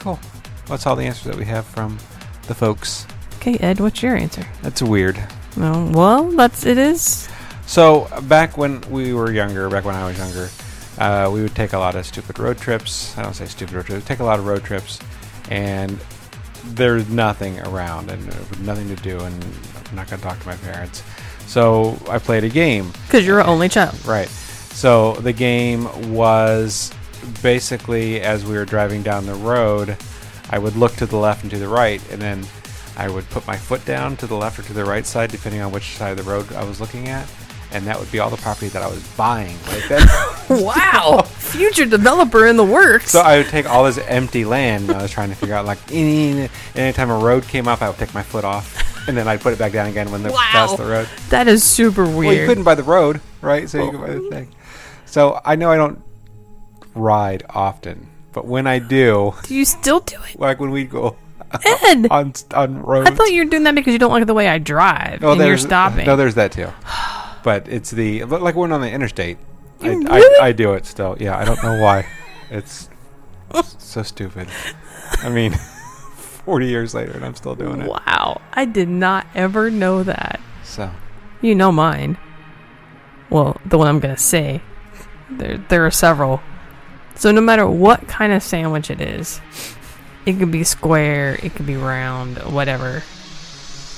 Cool. 0.00 0.18
That's 0.66 0.86
all 0.86 0.94
the 0.96 1.04
answers 1.06 1.24
that 1.24 1.36
we 1.36 1.44
have 1.46 1.66
from 1.66 1.98
the 2.46 2.54
folks. 2.54 3.06
Okay, 3.36 3.56
Ed, 3.58 3.80
what's 3.80 4.02
your 4.02 4.16
answer? 4.16 4.46
That's 4.62 4.80
weird. 4.80 5.20
No, 5.56 5.90
well, 5.92 6.24
that's 6.30 6.64
it 6.64 6.78
is. 6.78 7.28
So 7.66 8.08
back 8.22 8.56
when 8.56 8.80
we 8.90 9.12
were 9.12 9.32
younger, 9.32 9.68
back 9.68 9.84
when 9.84 9.94
I 9.96 10.06
was 10.06 10.16
younger, 10.18 10.48
uh, 10.98 11.30
we 11.32 11.42
would 11.42 11.54
take 11.56 11.72
a 11.72 11.78
lot 11.78 11.94
of 11.96 12.06
stupid 12.06 12.38
road 12.38 12.58
trips. 12.58 13.16
I 13.18 13.22
don't 13.22 13.34
say 13.34 13.46
stupid 13.46 13.74
road 13.74 13.86
trips. 13.86 14.06
Take 14.06 14.20
a 14.20 14.24
lot 14.24 14.38
of 14.38 14.46
road 14.46 14.62
trips, 14.64 14.98
and 15.50 15.98
there's 16.64 17.08
nothing 17.08 17.60
around 17.60 18.10
and 18.10 18.24
nothing 18.64 18.88
to 18.88 18.96
do, 18.96 19.18
and 19.20 19.44
I'm 19.90 19.96
not 19.96 20.08
gonna 20.08 20.22
talk 20.22 20.38
to 20.40 20.46
my 20.46 20.56
parents. 20.56 21.02
So 21.46 21.98
I 22.08 22.18
played 22.18 22.44
a 22.44 22.48
game. 22.48 22.92
Because 23.06 23.26
you're 23.26 23.40
an 23.40 23.46
only 23.46 23.68
child. 23.68 24.04
Right. 24.06 24.28
So 24.28 25.14
the 25.14 25.32
game 25.32 26.12
was 26.12 26.92
basically 27.42 28.20
as 28.20 28.44
we 28.44 28.54
were 28.54 28.64
driving 28.64 29.02
down 29.02 29.26
the 29.26 29.34
road, 29.34 29.96
I 30.50 30.58
would 30.58 30.76
look 30.76 30.94
to 30.96 31.06
the 31.06 31.16
left 31.16 31.42
and 31.42 31.50
to 31.50 31.58
the 31.58 31.68
right, 31.68 32.00
and 32.10 32.20
then 32.20 32.46
I 32.96 33.08
would 33.08 33.28
put 33.30 33.46
my 33.46 33.56
foot 33.56 33.84
down 33.84 34.16
to 34.16 34.26
the 34.26 34.36
left 34.36 34.58
or 34.58 34.62
to 34.62 34.72
the 34.72 34.84
right 34.84 35.06
side, 35.06 35.30
depending 35.30 35.60
on 35.60 35.72
which 35.72 35.96
side 35.96 36.18
of 36.18 36.24
the 36.24 36.30
road 36.30 36.52
I 36.52 36.64
was 36.64 36.80
looking 36.80 37.08
at, 37.08 37.28
and 37.72 37.86
that 37.86 37.98
would 38.00 38.10
be 38.10 38.18
all 38.18 38.30
the 38.30 38.36
property 38.38 38.68
that 38.68 38.82
I 38.82 38.88
was 38.88 39.06
buying 39.16 39.56
right 39.66 39.84
then. 39.88 40.06
wow, 40.64 41.22
future 41.22 41.84
developer 41.84 42.46
in 42.46 42.56
the 42.56 42.64
works. 42.64 43.10
so 43.10 43.20
I 43.20 43.38
would 43.38 43.48
take 43.48 43.68
all 43.68 43.84
this 43.84 43.98
empty 43.98 44.44
land, 44.44 44.88
and 44.90 44.98
I 44.98 45.02
was 45.02 45.10
trying 45.10 45.28
to 45.30 45.34
figure 45.34 45.54
out 45.54 45.66
like 45.66 45.78
any 45.92 46.48
anytime 46.74 47.10
a 47.10 47.18
road 47.18 47.44
came 47.46 47.68
up, 47.68 47.82
I 47.82 47.88
would 47.88 47.98
take 47.98 48.14
my 48.14 48.22
foot 48.22 48.44
off, 48.44 49.06
and 49.08 49.16
then 49.16 49.28
I'd 49.28 49.40
put 49.40 49.52
it 49.52 49.58
back 49.58 49.72
down 49.72 49.86
again 49.86 50.10
when 50.10 50.22
they 50.22 50.30
Wow. 50.30 50.36
passed 50.50 50.76
the 50.78 50.84
road. 50.86 51.08
That 51.30 51.48
is 51.48 51.62
super 51.64 52.04
weird. 52.04 52.16
Well, 52.16 52.34
you 52.34 52.46
couldn't 52.46 52.64
buy 52.64 52.74
the 52.74 52.82
road, 52.82 53.20
right? 53.42 53.68
So 53.68 53.82
you 53.84 53.90
could 53.90 54.00
buy 54.00 54.08
the 54.14 54.22
oh. 54.26 54.30
thing. 54.30 54.54
So 55.06 55.40
I 55.44 55.56
know 55.56 55.70
I 55.70 55.76
don't 55.76 56.02
ride 56.94 57.44
often, 57.50 58.08
but 58.32 58.46
when 58.46 58.66
I 58.66 58.78
do, 58.78 59.34
Do 59.44 59.54
you 59.54 59.64
still 59.64 60.00
do 60.00 60.16
it? 60.30 60.38
like 60.40 60.60
when 60.60 60.70
we 60.70 60.84
go 60.84 61.16
Ed! 61.64 62.08
on 62.10 62.32
on 62.54 62.82
roads, 62.82 63.08
I 63.10 63.14
thought 63.14 63.30
you 63.32 63.44
were 63.44 63.50
doing 63.50 63.64
that 63.64 63.74
because 63.74 63.92
you 63.92 63.98
don't 63.98 64.10
like 64.12 64.26
the 64.26 64.34
way 64.34 64.48
I 64.48 64.58
drive, 64.58 65.20
No, 65.22 65.32
and 65.32 65.40
you're 65.42 65.56
stopping. 65.58 66.06
No, 66.06 66.16
there's 66.16 66.34
that 66.36 66.52
too. 66.52 66.68
But 67.48 67.66
it's 67.66 67.90
the 67.90 68.24
but 68.24 68.42
like 68.42 68.56
when 68.56 68.72
on 68.72 68.82
the 68.82 68.90
interstate, 68.90 69.38
I, 69.80 69.92
You 69.92 70.06
I. 70.06 70.38
I 70.42 70.52
do 70.52 70.74
it 70.74 70.84
still. 70.84 71.16
Yeah, 71.18 71.34
I 71.38 71.46
don't 71.46 71.62
know 71.62 71.80
why. 71.80 72.04
It's 72.50 72.90
so 73.78 74.02
stupid. 74.02 74.48
I 75.22 75.30
mean, 75.30 75.52
forty 76.44 76.66
years 76.66 76.92
later, 76.92 77.12
and 77.12 77.24
I'm 77.24 77.34
still 77.34 77.54
doing 77.54 77.80
it. 77.80 77.88
wow, 77.88 78.42
I 78.52 78.66
did 78.66 78.90
not 78.90 79.26
ever 79.34 79.70
know 79.70 80.02
that. 80.02 80.40
So 80.62 80.90
You 81.40 81.54
know 81.54 81.72
mine. 81.72 82.18
Well, 83.30 83.58
the 83.64 83.78
one 83.78 83.88
I'm 83.88 83.98
gonna 83.98 84.18
say. 84.18 84.60
There, 85.30 85.56
there 85.56 85.86
are 85.86 85.90
several. 85.90 86.42
So 87.14 87.32
no 87.32 87.40
matter 87.40 87.66
what 87.66 88.06
kind 88.08 88.34
of 88.34 88.42
sandwich 88.42 88.90
it 88.90 89.00
is, 89.00 89.40
it 90.26 90.34
could 90.34 90.50
be 90.50 90.64
square, 90.64 91.40
it 91.42 91.54
could 91.54 91.64
be 91.66 91.76
round, 91.76 92.36
whatever. 92.52 93.02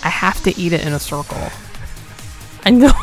I 0.04 0.08
have 0.08 0.40
to 0.44 0.56
eat 0.56 0.72
it 0.72 0.86
in 0.86 0.92
a 0.92 1.00
circle. 1.00 1.50
I 2.64 2.70
know. 2.70 2.92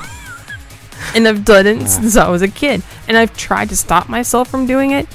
and 1.15 1.27
I've 1.27 1.45
done 1.45 1.65
it 1.67 1.87
since 1.87 2.15
I 2.17 2.29
was 2.29 2.41
a 2.41 2.47
kid. 2.47 2.81
And 3.07 3.17
I've 3.17 3.35
tried 3.37 3.69
to 3.69 3.75
stop 3.77 4.09
myself 4.09 4.49
from 4.49 4.65
doing 4.65 4.91
it. 4.91 5.07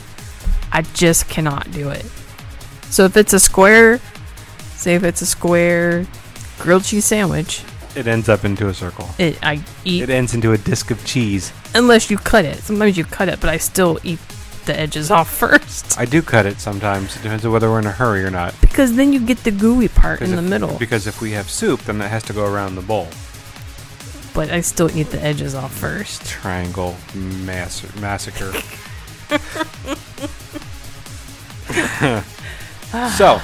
I 0.73 0.83
just 0.83 1.29
cannot 1.29 1.71
do 1.71 1.91
it. 1.91 2.05
So 2.91 3.05
if 3.05 3.17
it's 3.17 3.33
a 3.33 3.41
square, 3.41 3.99
say 4.75 4.95
if 4.95 5.05
it's 5.05 5.23
a 5.23 5.27
square 5.27 6.07
grilled 6.59 6.85
cheese 6.85 7.05
sandwich, 7.05 7.63
it 7.95 8.07
ends 8.07 8.29
up 8.31 8.45
into 8.45 8.69
a 8.69 8.75
circle. 8.75 9.09
it 9.19 9.39
I 9.43 9.63
eat 9.85 10.03
It 10.05 10.11
ends 10.11 10.33
into 10.35 10.53
a 10.53 10.59
disc 10.59 10.91
of 10.91 11.05
cheese. 11.05 11.53
unless 11.75 12.11
you 12.11 12.17
cut 12.17 12.45
it. 12.47 12.57
Sometimes 12.59 12.97
you 12.97 13.05
cut 13.05 13.29
it, 13.29 13.41
but 13.41 13.51
I 13.51 13.59
still 13.59 13.99
eat 14.03 14.19
the 14.65 14.79
edges 14.79 15.11
off 15.11 15.29
first 15.39 15.99
I 15.99 16.05
do 16.07 16.23
cut 16.23 16.47
it 16.47 16.59
sometimes. 16.61 17.17
It 17.17 17.23
depends 17.23 17.45
on 17.45 17.53
whether 17.53 17.69
we're 17.69 17.81
in 17.81 17.87
a 17.87 17.91
hurry 17.93 18.25
or 18.25 18.31
not. 18.31 18.55
because 18.63 18.95
then 18.97 19.13
you 19.13 19.21
get 19.21 19.39
the 19.45 19.51
gooey 19.51 19.89
part 19.89 20.21
in 20.23 20.31
Because 20.31 20.45
the 20.45 20.51
middle. 20.51 20.79
Because 20.79 21.07
if 21.07 21.21
we 21.21 21.33
have 21.33 21.51
soup, 21.51 21.81
then 21.83 21.99
that 21.99 22.09
has 22.11 22.23
to 22.25 22.33
go 22.33 22.47
around 22.51 22.77
the 22.77 22.83
bowl. 22.83 23.09
But 24.35 24.51
I 24.51 24.61
still 24.63 24.91
eat 24.97 25.11
the 25.11 25.23
edges 25.23 25.55
off 25.55 25.73
first. 25.75 26.25
Triangle 26.27 26.97
mass- 27.15 27.85
massacre. 27.97 28.53
so, 33.17 33.41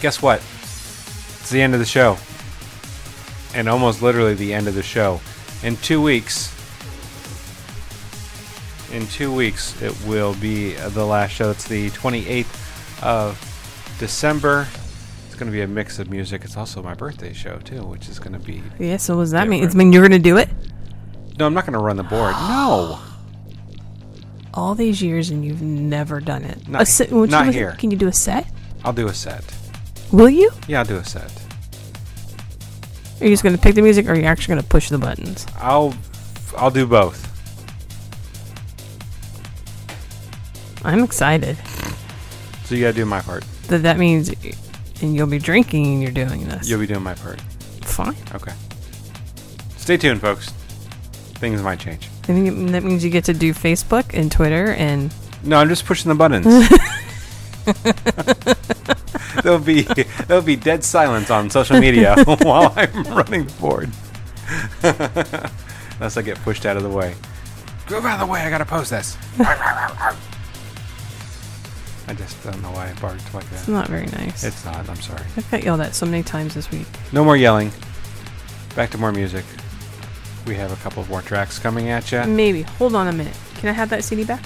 guess 0.00 0.20
what? 0.20 0.38
It's 0.38 1.50
the 1.50 1.62
end 1.62 1.74
of 1.74 1.80
the 1.80 1.86
show. 1.86 2.18
And 3.54 3.68
almost 3.68 4.02
literally 4.02 4.34
the 4.34 4.52
end 4.54 4.68
of 4.68 4.74
the 4.74 4.82
show. 4.82 5.20
In 5.62 5.76
two 5.76 6.02
weeks, 6.02 6.52
in 8.92 9.06
two 9.06 9.32
weeks, 9.32 9.80
it 9.80 9.96
will 10.06 10.34
be 10.34 10.74
the 10.74 11.04
last 11.04 11.30
show. 11.32 11.50
It's 11.50 11.66
the 11.66 11.90
28th 11.90 13.02
of 13.02 13.96
December. 13.98 14.68
It's 15.32 15.38
going 15.38 15.50
to 15.50 15.56
be 15.56 15.62
a 15.62 15.66
mix 15.66 15.98
of 15.98 16.10
music. 16.10 16.44
It's 16.44 16.58
also 16.58 16.82
my 16.82 16.92
birthday 16.92 17.32
show, 17.32 17.56
too, 17.56 17.80
which 17.84 18.06
is 18.10 18.18
going 18.18 18.34
to 18.34 18.38
be. 18.38 18.62
Yeah. 18.78 18.98
So 18.98 19.16
what 19.16 19.22
does 19.22 19.30
that 19.30 19.48
mean? 19.48 19.60
It 19.62 19.68
Different. 19.68 19.78
mean 19.78 19.92
you're 19.94 20.02
gonna 20.02 20.18
do 20.18 20.36
it 20.36 20.50
No, 21.38 21.46
I'm 21.46 21.54
not 21.54 21.64
going 21.64 21.72
to 21.72 21.78
run 21.78 21.96
the 21.96 22.02
board. 22.02 22.32
No. 22.34 22.98
all 24.52 24.74
these 24.74 25.00
years 25.00 25.30
and 25.30 25.42
you've 25.42 25.62
never 25.62 26.20
done 26.20 26.44
it. 26.44 26.68
Not- 26.68 26.82
A 26.82 26.84
set- 26.86 27.10
would 27.12 27.30
you 27.30 27.36
not 27.36 27.46
look- 27.46 27.54
here. 27.54 27.72
Can 27.78 27.90
you 27.90 27.96
do 27.96 28.08
a 28.08 28.12
set? 28.12 28.46
I'll 28.84 28.92
do 28.92 29.08
a 29.08 29.14
set. 29.14 29.42
Will 30.12 30.28
you? 30.28 30.50
Yeah, 30.68 30.80
I'll 30.80 30.84
do 30.84 30.96
a 30.96 31.04
set. 31.04 31.32
Are 33.18 33.24
you 33.24 33.30
just 33.30 33.42
gonna 33.42 33.56
pick 33.56 33.74
the 33.74 33.80
music, 33.80 34.06
or 34.08 34.12
are 34.12 34.14
you 34.16 34.24
actually 34.24 34.52
gonna 34.56 34.62
push 34.68 34.90
the 34.90 34.98
buttons? 34.98 35.46
I'll 35.56 35.94
I'll 36.58 36.70
do 36.70 36.86
both. 36.86 37.26
I'm 40.84 41.02
excited. 41.02 41.56
So 42.64 42.74
you 42.74 42.82
gotta 42.82 42.92
do 42.92 43.06
my 43.06 43.22
part. 43.22 43.44
That 43.68 43.78
that 43.84 43.98
means, 43.98 44.30
and 45.02 45.14
you'll 45.14 45.26
be 45.26 45.38
drinking 45.38 45.86
and 45.86 46.02
you're 46.02 46.12
doing 46.12 46.48
this. 46.48 46.68
You'll 46.68 46.80
be 46.80 46.86
doing 46.86 47.02
my 47.02 47.14
part. 47.14 47.40
Fine. 47.82 48.16
Okay. 48.34 48.52
Stay 49.76 49.96
tuned, 49.96 50.20
folks. 50.20 50.48
Things 51.38 51.60
might 51.62 51.80
change. 51.80 52.08
I 52.24 52.26
think 52.26 52.70
that 52.70 52.84
means 52.84 53.04
you 53.04 53.10
get 53.10 53.24
to 53.24 53.34
do 53.34 53.52
Facebook 53.52 54.14
and 54.14 54.30
Twitter 54.30 54.72
and 54.74 55.12
No, 55.42 55.58
I'm 55.58 55.68
just 55.68 55.84
pushing 55.84 56.08
the 56.08 56.14
buttons. 56.14 56.46
there'll 59.42 59.58
be 59.58 59.82
there'll 60.26 60.42
be 60.42 60.56
dead 60.56 60.82
silence 60.82 61.30
on 61.30 61.48
social 61.50 61.78
media 61.78 62.16
while 62.42 62.72
I'm 62.76 63.02
running 63.04 63.46
the 63.46 63.52
board. 63.60 63.90
Unless 65.94 66.16
I 66.16 66.22
get 66.22 66.38
pushed 66.38 66.66
out 66.66 66.76
of 66.76 66.82
the 66.82 66.88
way. 66.88 67.14
Go 67.86 67.98
out 67.98 68.20
of 68.20 68.26
the 68.26 68.32
way, 68.32 68.40
I 68.40 68.50
gotta 68.50 68.64
post 68.64 68.90
this. 68.90 69.16
I 72.08 72.14
just 72.14 72.42
don't 72.42 72.60
know 72.62 72.70
why 72.72 72.90
I 72.90 72.92
barked 73.00 73.32
like 73.32 73.48
that. 73.50 73.60
it's 73.60 73.68
not 73.68 73.88
very 73.88 74.06
nice. 74.06 74.42
It's 74.44 74.64
not, 74.64 74.88
I'm 74.88 74.96
sorry. 74.96 75.22
I've 75.36 75.48
got 75.50 75.62
yelled 75.62 75.80
at 75.80 75.94
so 75.94 76.04
many 76.06 76.22
times 76.22 76.54
this 76.54 76.70
week. 76.70 76.86
No 77.12 77.24
more 77.24 77.36
yelling. 77.36 77.70
Back 78.74 78.90
to 78.90 78.98
more 78.98 79.12
music. 79.12 79.44
We 80.46 80.56
have 80.56 80.72
a 80.72 80.76
couple 80.82 81.02
of 81.02 81.08
more 81.08 81.22
tracks 81.22 81.58
coming 81.58 81.88
at 81.90 82.10
you. 82.10 82.24
Maybe. 82.24 82.62
Hold 82.62 82.94
on 82.96 83.06
a 83.06 83.12
minute. 83.12 83.36
Can 83.56 83.68
I 83.68 83.72
have 83.72 83.90
that 83.90 84.02
CD 84.02 84.24
back? 84.24 84.42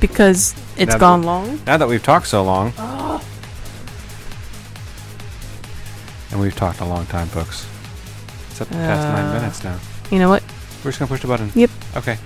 Because 0.00 0.52
it's 0.76 0.88
Now 0.88 0.92
that- 0.92 1.00
gone 1.00 1.22
long. 1.22 1.60
Now 1.66 1.76
that 1.78 1.88
we've 1.88 2.02
talked 2.02 2.26
so 2.26 2.42
long, 2.44 2.72
Oh. 2.78 3.22
and 6.30 6.40
we've 6.40 6.54
talked 6.56 6.80
a 6.80 6.84
long 6.84 7.06
time, 7.06 7.28
folks. 7.28 7.66
It's 8.50 8.60
up 8.60 8.68
past 8.70 9.08
nine 9.08 9.24
Uh, 9.26 9.32
minutes 9.40 9.64
now. 9.64 9.78
You 10.10 10.18
know 10.18 10.28
what? 10.28 10.42
We're 10.84 10.90
just 10.90 10.98
gonna 10.98 11.08
push 11.08 11.20
the 11.22 11.28
button. 11.28 11.50
Yep. 11.54 11.70
Okay. 11.96 12.18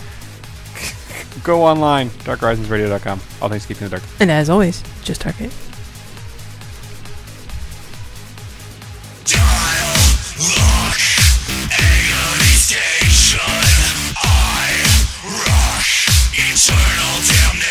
Go 1.43 1.63
online, 1.63 2.09
darkhorizonsradio.com. 2.11 3.21
All 3.41 3.49
things 3.49 3.67
keeping 3.67 3.85
in 3.85 3.91
the 3.91 3.97
dark. 3.99 4.09
And 4.21 4.31
as 4.31 4.51
always, 4.51 4.83
just 5.03 5.21
target. 5.21 5.53
Eternal 16.39 17.17
damnation 17.27 17.66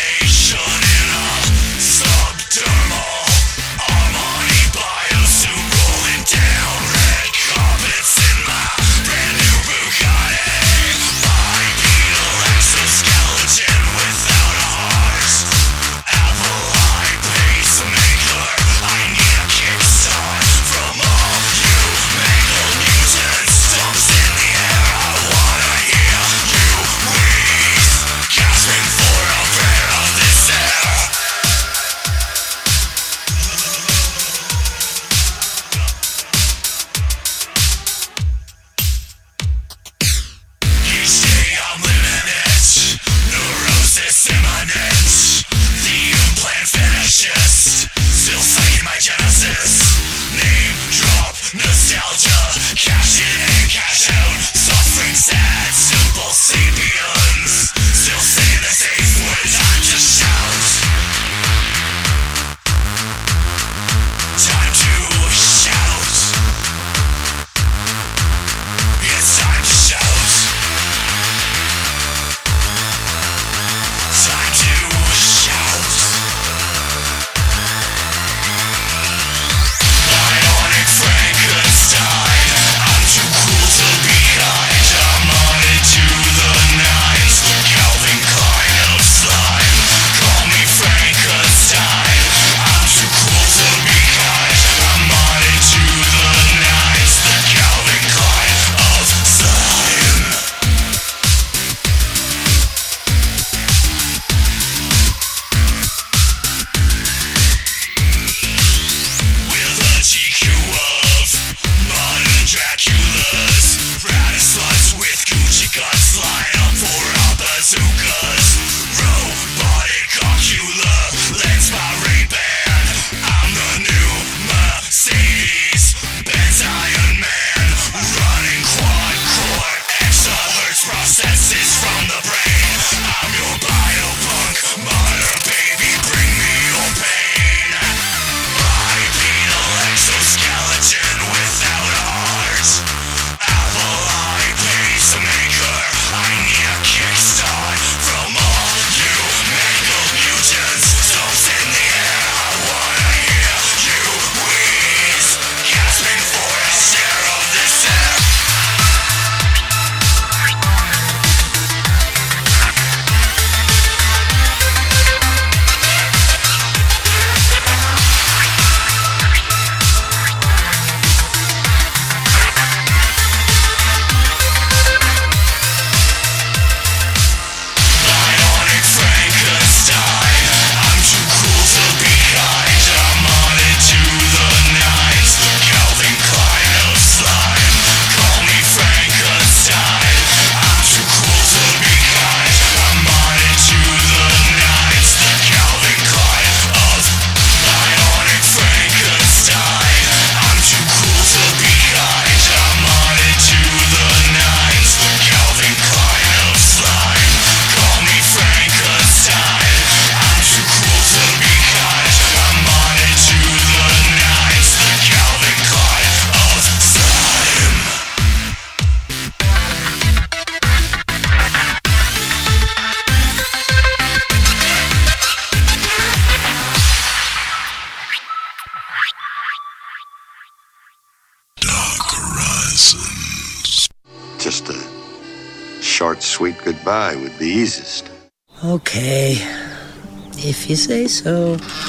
if 240.66 240.70
you 240.70 240.74
say 240.74 241.06
so. 241.06 241.85